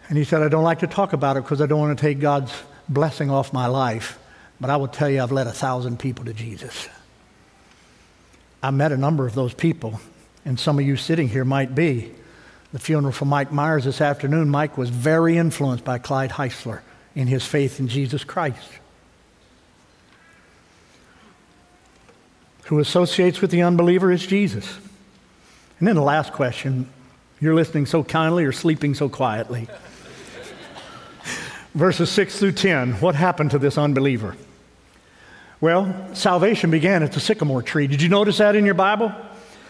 And 0.10 0.17
he 0.17 0.25
said, 0.25 0.43
I 0.43 0.50
don't 0.50 0.63
like 0.63 0.79
to 0.79 0.88
talk 0.88 1.13
about 1.13 1.38
it 1.38 1.43
because 1.43 1.62
I 1.62 1.65
don't 1.65 1.79
want 1.79 1.98
to 1.98 2.01
take 2.01 2.19
God's 2.19 2.51
blessing 2.89 3.31
off 3.31 3.53
my 3.53 3.67
life, 3.67 4.19
but 4.60 4.69
I 4.69 4.77
will 4.77 4.88
tell 4.88 5.10
you 5.10 5.22
I've 5.22 5.31
led 5.31 5.48
a 5.48 5.51
thousand 5.51 6.00
people 6.00 6.25
to 6.25 6.33
Jesus. 6.33 6.88
I 8.62 8.72
met 8.72 8.91
a 8.91 8.98
number 8.98 9.25
of 9.25 9.36
those 9.36 9.53
people, 9.53 10.00
and 10.45 10.60
some 10.60 10.79
of 10.79 10.86
you 10.86 10.95
sitting 10.95 11.27
here 11.27 11.45
might 11.45 11.75
be. 11.75 12.12
The 12.72 12.79
funeral 12.79 13.12
for 13.12 13.25
Mike 13.25 13.51
Myers 13.51 13.83
this 13.83 14.01
afternoon, 14.01 14.50
Mike 14.50 14.77
was 14.77 14.89
very 14.89 15.38
influenced 15.38 15.83
by 15.83 16.00
Clyde 16.00 16.31
Heisler 16.31 16.81
in 17.13 17.27
his 17.27 17.45
faith 17.45 17.79
in 17.79 17.88
Jesus 17.88 18.24
Christ. 18.24 18.69
Who 22.65 22.79
associates 22.79 23.41
with 23.41 23.51
the 23.51 23.62
unbeliever 23.62 24.12
is 24.12 24.25
Jesus. 24.25 24.77
And 25.77 25.88
then 25.88 25.95
the 25.95 26.01
last 26.01 26.33
question 26.33 26.89
you're 27.39 27.53
listening 27.53 27.86
so 27.86 28.03
kindly 28.05 28.45
or 28.45 28.53
sleeping 28.53 28.95
so 28.95 29.10
quietly. 29.10 29.67
Verses 31.74 32.10
6 32.10 32.39
through 32.39 32.51
10. 32.53 32.94
What 32.94 33.15
happened 33.15 33.51
to 33.51 33.60
this 33.60 33.77
unbeliever? 33.77 34.36
Well, 35.62 36.13
salvation 36.13 36.72
began 36.72 37.03
at 37.03 37.13
the 37.13 37.20
sycamore 37.20 37.62
tree. 37.62 37.88
Did 37.88 38.01
you 38.01 38.10
notice 38.10 38.39
that 38.39 38.56
in 38.56 38.65
your 38.65 38.74
Bible? 38.74 39.13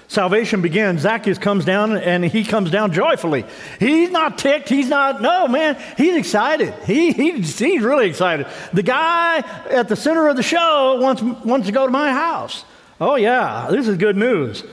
Salvation 0.08 0.62
begins. 0.62 1.02
Zacchaeus 1.02 1.38
comes 1.38 1.66
down 1.66 1.98
and 1.98 2.24
he 2.26 2.44
comes 2.44 2.70
down 2.70 2.94
joyfully. 2.94 3.46
He's 3.80 4.12
not 4.12 4.38
ticked. 4.38 4.70
He's 4.70 4.90
not, 4.90 5.22
no, 5.22 5.48
man. 5.48 5.78
He's 5.98 6.16
excited. 6.16 6.74
He, 6.86 7.14
he's, 7.14 7.58
he's 7.58 7.82
really 7.82 8.08
excited. 8.08 8.48
The 8.74 8.84
guy 8.84 9.38
at 9.70 9.88
the 9.88 9.96
center 9.96 10.28
of 10.28 10.36
the 10.36 10.44
show 10.44 11.00
wants, 11.00 11.22
wants 11.22 11.68
to 11.68 11.72
go 11.72 11.86
to 11.86 11.92
my 11.92 12.12
house. 12.12 12.66
Oh, 13.00 13.16
yeah, 13.16 13.68
this 13.72 13.88
is 13.88 13.98
good 13.98 14.18
news. 14.18 14.64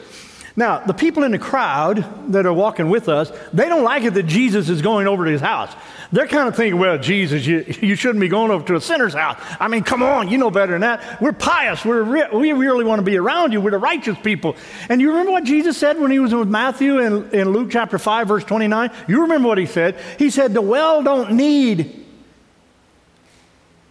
Now, 0.57 0.81
the 0.81 0.95
people 0.95 1.23
in 1.23 1.33
the 1.33 1.39
crowd 1.39 2.05
that 2.33 2.45
are 2.45 2.53
walking 2.53 2.91
with 2.91 3.09
us, 3.09 3.31
they 3.53 3.69
don't 3.69 3.85
like 3.85 4.03
it 4.03 4.15
that 4.15 4.25
Jesus 4.25 4.69
is 4.69 4.83
going 4.83 5.07
over 5.07 5.25
to 5.25 5.31
his 5.31 5.41
house. 5.41 5.73
They're 6.13 6.27
kind 6.27 6.49
of 6.49 6.57
thinking, 6.57 6.81
well, 6.81 6.99
Jesus, 6.99 7.47
you, 7.47 7.65
you 7.81 7.95
shouldn't 7.95 8.21
be 8.21 8.29
going 8.29 8.51
over 8.51 8.67
to 8.67 8.75
a 8.75 8.81
sinner's 8.81 9.15
house. 9.15 9.41
I 9.61 9.69
mean, 9.69 9.85
come 9.85 10.03
on, 10.03 10.29
you 10.29 10.39
know 10.39 10.51
better 10.51 10.73
than 10.73 10.81
that. 10.81 11.21
We're 11.21 11.33
pious. 11.33 11.85
We're 11.85 12.03
re- 12.03 12.29
we 12.33 12.53
really 12.53 12.85
want 12.85 12.99
to 12.99 13.05
be 13.05 13.17
around 13.17 13.53
you. 13.53 13.61
We're 13.61 13.71
the 13.71 13.79
righteous 13.79 14.19
people. 14.19 14.57
And 14.89 15.01
you 15.01 15.11
remember 15.11 15.31
what 15.31 15.45
Jesus 15.45 15.77
said 15.77 16.01
when 16.01 16.11
he 16.11 16.19
was 16.19 16.35
with 16.35 16.49
Matthew 16.49 16.99
in, 16.99 17.31
in 17.31 17.51
Luke 17.51 17.71
chapter 17.71 17.99
5, 17.99 18.27
verse 18.27 18.45
29? 18.45 18.91
You 19.07 19.23
remember 19.23 19.47
what 19.47 19.59
he 19.59 19.67
said? 19.67 20.01
He 20.19 20.31
said, 20.31 20.53
the 20.53 20.63
well 20.63 21.03
don't 21.05 21.33
need 21.33 22.07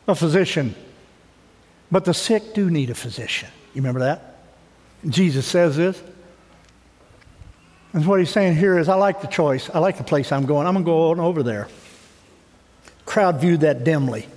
a 0.07 0.15
physician, 0.15 0.75
but 1.89 2.03
the 2.03 2.13
sick 2.13 2.53
do 2.53 2.69
need 2.69 2.89
a 2.89 2.95
physician. 2.95 3.47
You 3.73 3.81
remember 3.81 4.01
that? 4.01 4.41
Jesus 5.07 5.45
says 5.45 5.77
this. 5.77 6.01
And 7.93 8.05
what 8.05 8.19
he's 8.19 8.29
saying 8.29 8.55
here 8.55 8.77
is, 8.77 8.87
I 8.87 8.95
like 8.95 9.21
the 9.21 9.27
choice. 9.27 9.69
I 9.73 9.79
like 9.79 9.97
the 9.97 10.03
place 10.03 10.31
I'm 10.31 10.45
going. 10.45 10.67
I'm 10.67 10.73
going 10.73 10.85
to 10.85 10.89
go 10.91 11.11
on 11.11 11.19
over 11.19 11.43
there 11.43 11.67
crowd 13.09 13.41
viewed 13.41 13.61
that 13.61 13.83
dimly. 13.83 14.27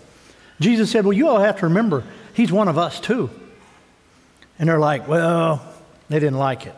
Jesus 0.58 0.90
said, 0.90 1.04
Well, 1.04 1.12
you 1.12 1.28
all 1.28 1.38
have 1.38 1.58
to 1.58 1.66
remember, 1.66 2.04
he's 2.34 2.50
one 2.50 2.68
of 2.68 2.78
us 2.78 2.98
too. 2.98 3.30
And 4.58 4.68
they're 4.68 4.80
like, 4.80 5.06
Well, 5.06 5.64
they 6.08 6.18
didn't 6.18 6.38
like 6.38 6.66
it. 6.66 6.74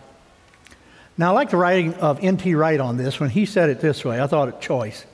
Now, 1.16 1.30
I 1.30 1.34
like 1.34 1.50
the 1.50 1.56
writing 1.56 1.94
of 1.94 2.22
N.T. 2.22 2.56
Wright 2.56 2.80
on 2.80 2.96
this 2.96 3.20
when 3.20 3.30
he 3.30 3.46
said 3.46 3.70
it 3.70 3.80
this 3.80 4.04
way. 4.04 4.20
I 4.20 4.26
thought 4.26 4.48
it 4.48 4.60
choice. 4.60 5.06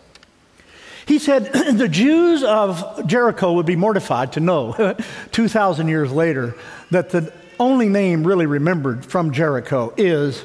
He 1.05 1.19
said, 1.19 1.53
The 1.77 1.89
Jews 1.89 2.43
of 2.43 3.07
Jericho 3.07 3.53
would 3.53 3.67
be 3.67 3.77
mortified 3.77 4.33
to 4.33 4.41
know 4.41 4.97
2,000 5.33 5.89
years 5.89 6.11
later 6.11 6.57
that 6.91 7.11
the 7.11 7.33
only 7.59 7.91
name 7.91 8.27
really 8.27 8.47
remembered 8.47 9.05
from 9.05 9.33
Jericho 9.33 9.93
is 9.99 10.43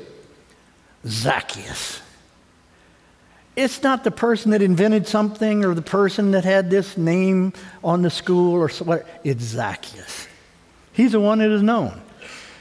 Zacchaeus. 1.05 2.01
It's 3.55 3.81
not 3.83 4.03
the 4.03 4.11
person 4.11 4.51
that 4.51 4.61
invented 4.61 5.07
something 5.07 5.63
or 5.63 5.73
the 5.73 5.81
person 5.81 6.31
that 6.31 6.43
had 6.43 6.69
this 6.69 6.97
name 6.97 7.53
on 7.83 8.01
the 8.01 8.09
school 8.09 8.53
or 8.53 8.67
what. 8.83 9.07
It's 9.23 9.43
Zacchaeus. 9.43 10.27
He's 10.91 11.13
the 11.13 11.21
one 11.21 11.39
that 11.39 11.51
is 11.51 11.61
known. 11.61 12.01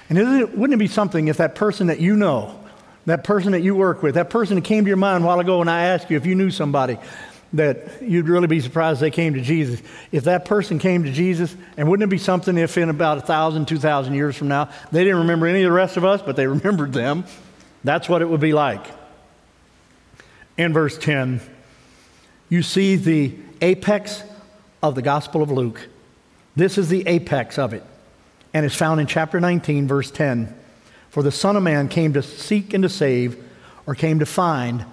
And 0.09 0.19
it, 0.19 0.57
wouldn't 0.57 0.75
it 0.75 0.79
be 0.79 0.87
something 0.87 1.29
if 1.29 1.39
that 1.39 1.55
person 1.55 1.89
that 1.89 1.99
you 1.99 2.15
know, 2.15 2.61
that 3.07 3.25
person 3.25 3.53
that 3.53 3.63
you 3.63 3.75
work 3.75 4.03
with, 4.03 4.15
that 4.15 4.31
person 4.31 4.57
that 4.57 4.65
came 4.65 4.85
to 4.85 4.89
your 4.89 4.97
mind 4.97 5.25
a 5.25 5.27
while 5.27 5.41
ago 5.41 5.61
and 5.61 5.71
I 5.71 5.87
asked 5.87 6.11
you 6.11 6.17
if 6.17 6.27
you 6.27 6.35
knew 6.35 6.51
somebody 6.51 6.99
that 7.55 8.03
you'd 8.03 8.29
really 8.29 8.47
be 8.47 8.61
surprised 8.61 9.01
they 9.01 9.11
came 9.11 9.35
to 9.35 9.41
Jesus. 9.41 9.81
If 10.13 10.25
that 10.25 10.45
person 10.45 10.79
came 10.79 11.05
to 11.05 11.13
Jesus, 11.13 11.55
and 11.77 11.89
wouldn't 11.89 12.07
it 12.07 12.11
be 12.11 12.19
something 12.19 12.59
if 12.59 12.77
in 12.77 12.89
about 12.89 13.19
a 13.19 13.21
thousand, 13.21 13.69
two 13.69 13.79
thousand 13.79 14.15
years 14.15 14.37
from 14.37 14.49
now, 14.49 14.71
they 14.91 15.05
didn't 15.05 15.21
remember 15.21 15.47
any 15.47 15.63
of 15.63 15.71
the 15.71 15.73
rest 15.73 15.97
of 15.97 16.05
us, 16.05 16.21
but 16.21 16.37
they 16.37 16.47
remembered 16.49 16.93
them? 16.93 17.25
That's 17.85 18.09
what 18.09 18.23
it 18.23 18.29
would 18.29 18.41
be 18.41 18.53
like 18.53 18.87
in 20.57 20.73
verse 20.73 20.97
10, 20.97 21.41
you 22.49 22.63
see 22.63 22.97
the 22.97 23.35
apex 23.61 24.23
of 24.83 24.95
the 24.95 25.03
Gospel 25.03 25.43
of 25.43 25.51
Luke. 25.51 25.89
This 26.57 26.79
is 26.79 26.89
the 26.89 27.07
apex 27.07 27.59
of 27.59 27.73
it, 27.73 27.83
and 28.53 28.65
it's 28.65 28.77
found 28.77 29.01
in 29.01 29.07
chapter 29.07 29.41
19, 29.41 29.89
verse 29.89 30.11
10. 30.11 30.55
For 31.11 31.23
the 31.23 31.33
Son 31.33 31.57
of 31.57 31.63
Man 31.63 31.89
came 31.89 32.13
to 32.13 32.23
seek 32.23 32.75
and 32.75 32.83
to 32.83 32.89
save, 32.89 33.43
or 33.87 33.95
came 33.95 34.21
to 34.21 34.27
find 34.27 34.85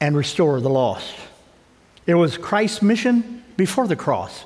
and 0.00 0.16
restore 0.16 0.60
the 0.60 0.70
lost. 0.70 1.14
It 2.06 2.14
was 2.14 2.38
Christ's 2.38 2.82
mission 2.82 3.44
before 3.56 3.86
the 3.86 3.96
cross. 3.96 4.44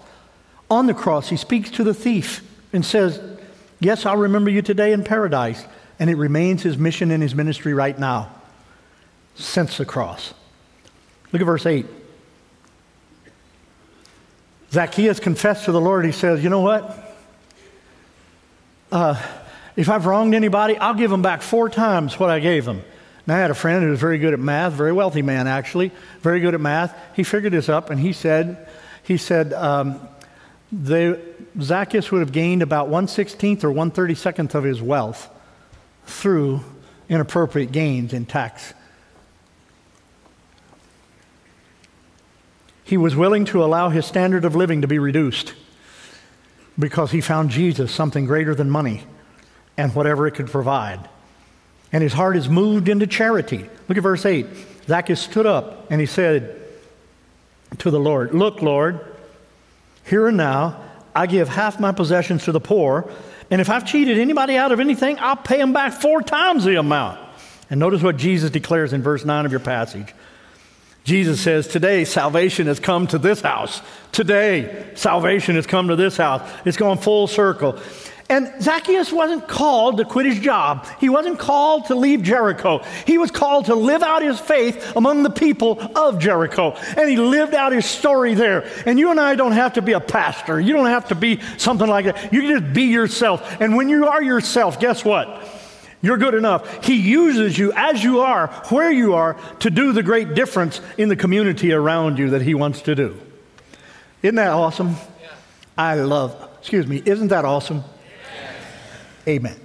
On 0.70 0.86
the 0.86 0.94
cross, 0.94 1.28
he 1.28 1.36
speaks 1.36 1.70
to 1.70 1.84
the 1.84 1.94
thief 1.94 2.42
and 2.72 2.84
says, 2.84 3.20
Yes, 3.80 4.06
I'll 4.06 4.16
remember 4.16 4.50
you 4.50 4.62
today 4.62 4.92
in 4.92 5.04
paradise. 5.04 5.64
And 5.98 6.10
it 6.10 6.16
remains 6.16 6.62
his 6.62 6.76
mission 6.76 7.10
and 7.10 7.22
his 7.22 7.34
ministry 7.34 7.74
right 7.74 7.98
now 7.98 8.30
since 9.34 9.76
the 9.76 9.84
cross. 9.84 10.34
Look 11.32 11.40
at 11.40 11.46
verse 11.46 11.66
8. 11.66 11.86
Zacchaeus 14.70 15.20
confessed 15.20 15.66
to 15.66 15.72
the 15.72 15.80
Lord. 15.80 16.04
He 16.04 16.12
says, 16.12 16.42
You 16.42 16.50
know 16.50 16.60
what? 16.60 17.16
Uh, 18.90 19.20
if 19.76 19.88
I've 19.88 20.06
wronged 20.06 20.34
anybody, 20.34 20.76
I'll 20.76 20.94
give 20.94 21.10
them 21.10 21.22
back 21.22 21.42
four 21.42 21.68
times 21.68 22.18
what 22.18 22.30
I 22.30 22.38
gave 22.38 22.64
them. 22.64 22.82
Now, 23.26 23.36
I 23.36 23.38
had 23.38 23.50
a 23.50 23.54
friend 23.54 23.82
who 23.82 23.90
was 23.90 23.98
very 23.98 24.18
good 24.18 24.34
at 24.34 24.38
math, 24.38 24.74
very 24.74 24.92
wealthy 24.92 25.22
man 25.22 25.46
actually, 25.46 25.90
very 26.20 26.40
good 26.40 26.54
at 26.54 26.60
math. 26.60 26.96
He 27.16 27.24
figured 27.24 27.52
this 27.52 27.68
up 27.68 27.90
and 27.90 27.98
he 27.98 28.12
said, 28.12 28.68
he 29.02 29.16
said, 29.16 29.52
um, 29.52 30.00
they, 30.70 31.18
Zacchaeus 31.60 32.12
would 32.12 32.20
have 32.20 32.32
gained 32.32 32.62
about 32.62 32.88
116th 32.88 33.64
or 33.64 33.70
132nd 33.70 34.54
of 34.54 34.64
his 34.64 34.82
wealth 34.82 35.28
through 36.06 36.60
inappropriate 37.08 37.72
gains 37.72 38.12
in 38.12 38.26
tax 38.26 38.74
He 42.84 42.98
was 42.98 43.16
willing 43.16 43.46
to 43.46 43.64
allow 43.64 43.88
his 43.88 44.04
standard 44.04 44.44
of 44.44 44.54
living 44.54 44.82
to 44.82 44.86
be 44.86 44.98
reduced 44.98 45.54
because 46.78 47.10
he 47.10 47.20
found 47.22 47.50
Jesus 47.50 47.90
something 47.90 48.26
greater 48.26 48.54
than 48.54 48.68
money 48.68 49.04
and 49.76 49.94
whatever 49.94 50.26
it 50.26 50.32
could 50.32 50.48
provide. 50.48 51.08
And 51.92 52.02
his 52.02 52.12
heart 52.12 52.36
is 52.36 52.48
moved 52.48 52.88
into 52.88 53.06
charity. 53.06 53.68
Look 53.88 53.96
at 53.96 54.02
verse 54.02 54.26
8. 54.26 54.46
Zacchaeus 54.86 55.20
stood 55.20 55.46
up 55.46 55.90
and 55.90 56.00
he 56.00 56.06
said 56.06 56.60
to 57.78 57.90
the 57.90 57.98
Lord, 57.98 58.34
Look, 58.34 58.60
Lord, 58.60 59.00
here 60.04 60.28
and 60.28 60.36
now 60.36 60.80
I 61.14 61.26
give 61.26 61.48
half 61.48 61.80
my 61.80 61.92
possessions 61.92 62.44
to 62.44 62.52
the 62.52 62.60
poor, 62.60 63.10
and 63.54 63.60
if 63.60 63.70
I've 63.70 63.86
cheated 63.86 64.18
anybody 64.18 64.56
out 64.56 64.72
of 64.72 64.80
anything, 64.80 65.16
I'll 65.20 65.36
pay 65.36 65.58
them 65.58 65.72
back 65.72 65.92
four 65.92 66.22
times 66.22 66.64
the 66.64 66.74
amount. 66.74 67.20
And 67.70 67.78
notice 67.78 68.02
what 68.02 68.16
Jesus 68.16 68.50
declares 68.50 68.92
in 68.92 69.00
verse 69.00 69.24
9 69.24 69.46
of 69.46 69.52
your 69.52 69.60
passage. 69.60 70.12
Jesus 71.04 71.40
says, 71.40 71.68
Today 71.68 72.04
salvation 72.04 72.66
has 72.66 72.80
come 72.80 73.06
to 73.06 73.16
this 73.16 73.40
house. 73.40 73.80
Today 74.10 74.90
salvation 74.96 75.54
has 75.54 75.68
come 75.68 75.86
to 75.86 75.94
this 75.94 76.16
house. 76.16 76.42
It's 76.64 76.76
going 76.76 76.98
full 76.98 77.28
circle. 77.28 77.78
And 78.30 78.50
Zacchaeus 78.62 79.12
wasn't 79.12 79.46
called 79.46 79.98
to 79.98 80.04
quit 80.04 80.24
his 80.24 80.38
job. 80.38 80.86
He 80.98 81.10
wasn't 81.10 81.38
called 81.38 81.86
to 81.86 81.94
leave 81.94 82.22
Jericho. 82.22 82.82
He 83.06 83.18
was 83.18 83.30
called 83.30 83.66
to 83.66 83.74
live 83.74 84.02
out 84.02 84.22
his 84.22 84.40
faith 84.40 84.96
among 84.96 85.24
the 85.24 85.30
people 85.30 85.78
of 85.94 86.18
Jericho. 86.18 86.72
And 86.96 87.08
he 87.08 87.16
lived 87.16 87.54
out 87.54 87.72
his 87.72 87.84
story 87.84 88.32
there. 88.32 88.66
And 88.86 88.98
you 88.98 89.10
and 89.10 89.20
I 89.20 89.34
don't 89.34 89.52
have 89.52 89.74
to 89.74 89.82
be 89.82 89.92
a 89.92 90.00
pastor. 90.00 90.58
You 90.58 90.72
don't 90.72 90.86
have 90.86 91.08
to 91.08 91.14
be 91.14 91.40
something 91.58 91.86
like 91.86 92.06
that. 92.06 92.32
You 92.32 92.40
can 92.40 92.60
just 92.60 92.72
be 92.72 92.84
yourself. 92.84 93.60
And 93.60 93.76
when 93.76 93.90
you 93.90 94.06
are 94.06 94.22
yourself, 94.22 94.80
guess 94.80 95.04
what? 95.04 95.46
You're 96.00 96.18
good 96.18 96.34
enough. 96.34 96.84
He 96.84 96.96
uses 96.96 97.58
you 97.58 97.72
as 97.74 98.02
you 98.02 98.20
are, 98.20 98.48
where 98.68 98.90
you 98.90 99.14
are, 99.14 99.38
to 99.60 99.70
do 99.70 99.92
the 99.92 100.02
great 100.02 100.34
difference 100.34 100.80
in 100.96 101.08
the 101.08 101.16
community 101.16 101.72
around 101.72 102.18
you 102.18 102.30
that 102.30 102.42
He 102.42 102.54
wants 102.54 102.82
to 102.82 102.94
do. 102.94 103.18
Isn't 104.22 104.36
that 104.36 104.50
awesome? 104.50 104.96
Yeah. 105.20 105.28
I 105.76 105.94
love, 105.96 106.48
excuse 106.58 106.86
me, 106.86 107.02
isn't 107.04 107.28
that 107.28 107.44
awesome? 107.44 107.84
Amen. 109.26 109.56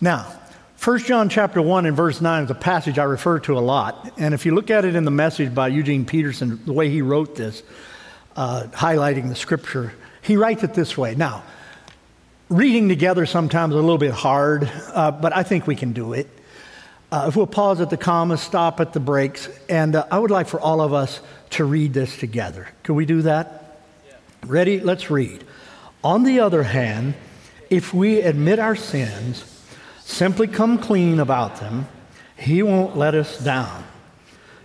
Now, 0.00 0.32
1 0.84 0.98
John 1.00 1.28
chapter 1.28 1.60
1 1.60 1.86
and 1.86 1.96
verse 1.96 2.20
9 2.20 2.44
is 2.44 2.50
a 2.50 2.54
passage 2.54 2.98
I 2.98 3.04
refer 3.04 3.40
to 3.40 3.58
a 3.58 3.60
lot. 3.60 4.12
And 4.16 4.32
if 4.32 4.46
you 4.46 4.54
look 4.54 4.70
at 4.70 4.84
it 4.84 4.94
in 4.94 5.04
the 5.04 5.10
message 5.10 5.54
by 5.54 5.68
Eugene 5.68 6.04
Peterson, 6.04 6.60
the 6.64 6.72
way 6.72 6.88
he 6.88 7.02
wrote 7.02 7.34
this, 7.34 7.62
uh, 8.36 8.68
highlighting 8.72 9.28
the 9.28 9.34
scripture, 9.34 9.92
he 10.22 10.36
writes 10.36 10.62
it 10.62 10.74
this 10.74 10.96
way. 10.96 11.14
Now, 11.14 11.42
reading 12.48 12.88
together 12.88 13.26
sometimes 13.26 13.74
a 13.74 13.78
little 13.78 13.98
bit 13.98 14.12
hard, 14.12 14.70
uh, 14.94 15.10
but 15.10 15.36
I 15.36 15.42
think 15.42 15.66
we 15.66 15.74
can 15.74 15.92
do 15.92 16.12
it. 16.12 16.28
Uh, 17.10 17.24
if 17.28 17.36
we'll 17.36 17.46
pause 17.46 17.80
at 17.80 17.90
the 17.90 17.96
commas, 17.96 18.40
stop 18.40 18.80
at 18.80 18.92
the 18.92 19.00
breaks, 19.00 19.48
and 19.68 19.96
uh, 19.96 20.06
I 20.10 20.18
would 20.18 20.30
like 20.30 20.46
for 20.46 20.60
all 20.60 20.82
of 20.82 20.92
us 20.92 21.20
to 21.50 21.64
read 21.64 21.94
this 21.94 22.16
together. 22.18 22.68
Can 22.82 22.94
we 22.94 23.06
do 23.06 23.22
that? 23.22 23.80
Yeah. 24.06 24.14
Ready? 24.46 24.78
Let's 24.78 25.10
read. 25.10 25.42
On 26.04 26.22
the 26.22 26.40
other 26.40 26.62
hand, 26.62 27.14
if 27.70 27.92
we 27.92 28.20
admit 28.20 28.58
our 28.58 28.76
sins, 28.76 29.44
simply 30.00 30.46
come 30.46 30.78
clean 30.78 31.20
about 31.20 31.60
them, 31.60 31.86
He 32.36 32.62
won't 32.62 32.96
let 32.96 33.14
us 33.14 33.38
down. 33.38 33.84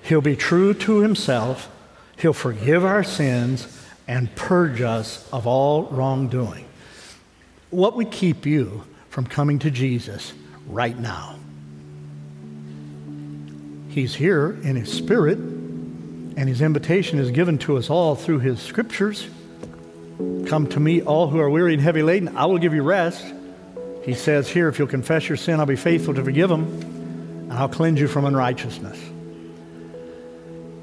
He'll 0.03 0.21
be 0.21 0.35
true 0.35 0.73
to 0.73 0.99
Himself, 0.99 1.69
He'll 2.17 2.33
forgive 2.33 2.85
our 2.85 3.03
sins 3.03 3.67
and 4.07 4.33
purge 4.35 4.81
us 4.81 5.27
of 5.31 5.47
all 5.47 5.83
wrongdoing 5.85 6.65
what 7.73 7.95
would 7.95 8.11
keep 8.11 8.45
you 8.45 8.83
from 9.09 9.25
coming 9.25 9.59
to 9.59 9.71
Jesus 9.71 10.33
right 10.67 10.97
now? 10.97 11.37
He's 13.89 14.15
here 14.15 14.57
in 14.63 14.75
His 14.75 14.91
Spirit. 14.91 15.39
And 16.35 16.49
his 16.49 16.61
invitation 16.61 17.19
is 17.19 17.29
given 17.29 17.59
to 17.59 17.77
us 17.77 17.91
all 17.91 18.15
through 18.15 18.39
his 18.39 18.59
scriptures. 18.59 19.27
Come 20.47 20.67
to 20.67 20.79
me, 20.79 21.01
all 21.01 21.27
who 21.27 21.39
are 21.39 21.49
weary 21.49 21.73
and 21.73 21.81
heavy 21.81 22.03
laden, 22.03 22.35
I 22.37 22.45
will 22.45 22.59
give 22.59 22.73
you 22.73 22.83
rest. 22.83 23.25
He 24.03 24.13
says 24.13 24.49
here, 24.49 24.67
if 24.67 24.77
you'll 24.77 24.87
confess 24.87 25.27
your 25.27 25.37
sin, 25.37 25.59
I'll 25.59 25.65
be 25.65 25.75
faithful 25.75 26.13
to 26.13 26.23
forgive 26.23 26.49
them, 26.49 26.63
and 26.63 27.53
I'll 27.53 27.69
cleanse 27.69 27.99
you 27.99 28.07
from 28.07 28.25
unrighteousness. 28.25 28.99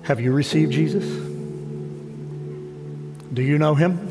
Have 0.03 0.21
you 0.21 0.33
received 0.33 0.73
Jesus? 0.73 1.05
Do 3.33 3.43
you 3.43 3.59
know 3.59 3.75
him? 3.75 4.09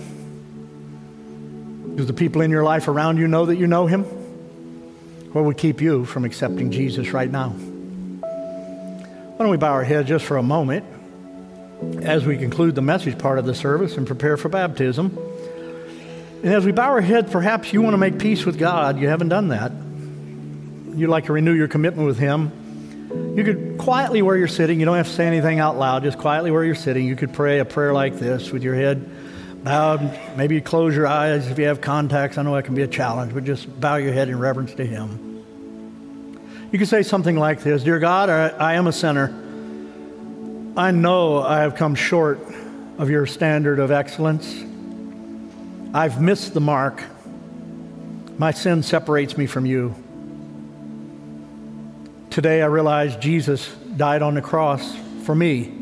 Do 1.95 2.05
the 2.05 2.13
people 2.13 2.41
in 2.41 2.51
your 2.51 2.63
life 2.63 2.88
around 2.88 3.17
you 3.17 3.27
know 3.27 3.47
that 3.47 3.58
you 3.58 3.67
know 3.67 3.88
him? 3.88 4.03
What 5.34 5.43
would 5.43 5.58
keep 5.58 5.82
you 5.82 6.05
from 6.05 6.23
accepting 6.23 6.71
Jesus 6.71 7.12
right 7.12 7.29
now? 7.29 7.49
Why 7.49 9.38
don't 9.39 9.49
we 9.49 9.58
bow 9.58 9.73
our 9.73 9.84
heads 9.84 10.08
just 10.08 10.25
for 10.25 10.38
a 10.38 10.43
moment 10.43 10.86
as 12.01 12.25
we 12.25 12.37
conclude 12.37 12.75
the 12.75 12.81
message 12.81 13.17
part 13.17 13.39
of 13.39 13.45
the 13.45 13.55
service 13.55 13.97
and 13.97 14.05
prepare 14.05 14.37
for 14.37 14.49
baptism? 14.49 15.17
And 16.43 16.53
as 16.53 16.65
we 16.65 16.71
bow 16.71 16.89
our 16.89 17.01
heads, 17.01 17.31
perhaps 17.31 17.73
you 17.73 17.81
want 17.81 17.93
to 17.93 17.97
make 17.97 18.19
peace 18.19 18.45
with 18.45 18.57
God. 18.57 18.99
You 18.99 19.07
haven't 19.07 19.29
done 19.29 19.49
that. 19.49 19.71
You'd 20.97 21.09
like 21.09 21.25
to 21.25 21.33
renew 21.33 21.53
your 21.53 21.67
commitment 21.67 22.07
with 22.07 22.17
Him. 22.17 23.35
You 23.35 23.43
could 23.43 23.77
quietly 23.77 24.21
where 24.21 24.37
you're 24.37 24.47
sitting, 24.47 24.79
you 24.79 24.85
don't 24.85 24.97
have 24.97 25.07
to 25.07 25.13
say 25.13 25.25
anything 25.25 25.59
out 25.59 25.77
loud, 25.77 26.03
just 26.03 26.17
quietly 26.17 26.51
where 26.51 26.63
you're 26.63 26.75
sitting, 26.75 27.07
you 27.07 27.15
could 27.15 27.33
pray 27.33 27.59
a 27.59 27.65
prayer 27.65 27.93
like 27.93 28.19
this 28.19 28.51
with 28.51 28.63
your 28.63 28.75
head 28.75 29.09
bowed. 29.63 30.17
Maybe 30.37 30.61
close 30.61 30.95
your 30.95 31.07
eyes 31.07 31.47
if 31.47 31.59
you 31.59 31.65
have 31.65 31.81
contacts. 31.81 32.37
I 32.37 32.43
know 32.43 32.55
that 32.55 32.65
can 32.65 32.75
be 32.75 32.81
a 32.81 32.87
challenge, 32.87 33.33
but 33.33 33.43
just 33.43 33.79
bow 33.79 33.97
your 33.97 34.13
head 34.13 34.29
in 34.29 34.39
reverence 34.39 34.73
to 34.75 34.85
Him. 34.85 35.43
You 36.71 36.79
could 36.79 36.87
say 36.87 37.03
something 37.03 37.35
like 37.35 37.61
this 37.61 37.83
Dear 37.83 37.99
God, 37.99 38.29
I, 38.29 38.49
I 38.49 38.73
am 38.75 38.87
a 38.87 38.93
sinner. 38.93 39.45
I 40.79 40.91
know 40.91 41.43
I 41.43 41.59
have 41.59 41.75
come 41.75 41.93
short 41.93 42.39
of 42.97 43.09
your 43.09 43.25
standard 43.25 43.79
of 43.79 43.91
excellence. 43.91 44.63
I've 45.93 46.21
missed 46.21 46.53
the 46.53 46.61
mark. 46.61 47.03
My 48.37 48.51
sin 48.51 48.81
separates 48.81 49.37
me 49.37 49.45
from 49.45 49.65
you. 49.65 49.93
Today 52.29 52.61
I 52.61 52.67
realize 52.67 53.17
Jesus 53.17 53.67
died 53.97 54.21
on 54.21 54.35
the 54.35 54.41
cross 54.41 54.95
for 55.25 55.35
me. 55.35 55.73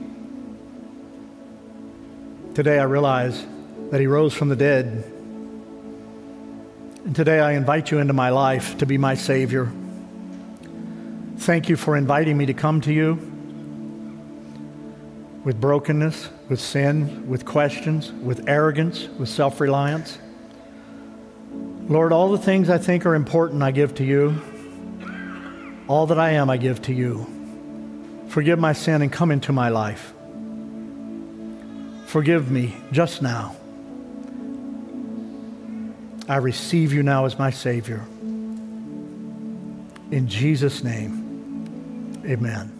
Today 2.55 2.79
I 2.79 2.86
realize 2.86 3.45
that 3.91 4.01
he 4.01 4.07
rose 4.07 4.33
from 4.33 4.49
the 4.49 4.55
dead. 4.55 5.03
And 7.05 7.15
today 7.15 7.39
I 7.39 7.51
invite 7.51 7.91
you 7.91 7.99
into 7.99 8.13
my 8.13 8.31
life 8.31 8.79
to 8.79 8.88
be 8.88 8.97
my 8.97 9.13
Savior. 9.13 9.71
Thank 11.38 11.69
you 11.69 11.75
for 11.75 11.95
inviting 11.95 12.36
me 12.36 12.47
to 12.47 12.55
come 12.55 12.81
to 12.81 12.91
you 12.91 13.26
with 15.47 15.62
brokenness, 15.62 16.27
with 16.49 16.60
sin, 16.60 17.25
with 17.25 17.45
questions, 17.45 18.12
with 18.12 18.49
arrogance, 18.49 19.07
with 19.17 19.29
self 19.29 19.62
reliance. 19.62 20.17
Lord, 21.88 22.12
all 22.12 22.33
the 22.33 22.38
things 22.38 22.69
I 22.69 22.77
think 22.77 23.05
are 23.05 23.15
important, 23.15 23.63
I 23.63 23.71
give 23.71 23.95
to 23.95 24.03
you. 24.03 24.41
All 25.88 26.05
that 26.07 26.19
I 26.19 26.31
am, 26.31 26.49
I 26.49 26.57
give 26.57 26.81
to 26.81 26.93
you. 26.93 27.25
Forgive 28.27 28.60
my 28.60 28.73
sin 28.73 29.01
and 29.01 29.10
come 29.10 29.31
into 29.31 29.53
my 29.53 29.69
life. 29.69 30.12
Forgive 32.07 32.51
me 32.51 32.75
just 32.91 33.21
now. 33.21 33.55
I 36.27 36.36
receive 36.36 36.91
you 36.91 37.03
now 37.03 37.23
as 37.23 37.39
my 37.39 37.51
Savior. 37.51 38.05
In 40.12 40.25
Jesus' 40.27 40.83
name, 40.83 42.21
amen. 42.25 42.76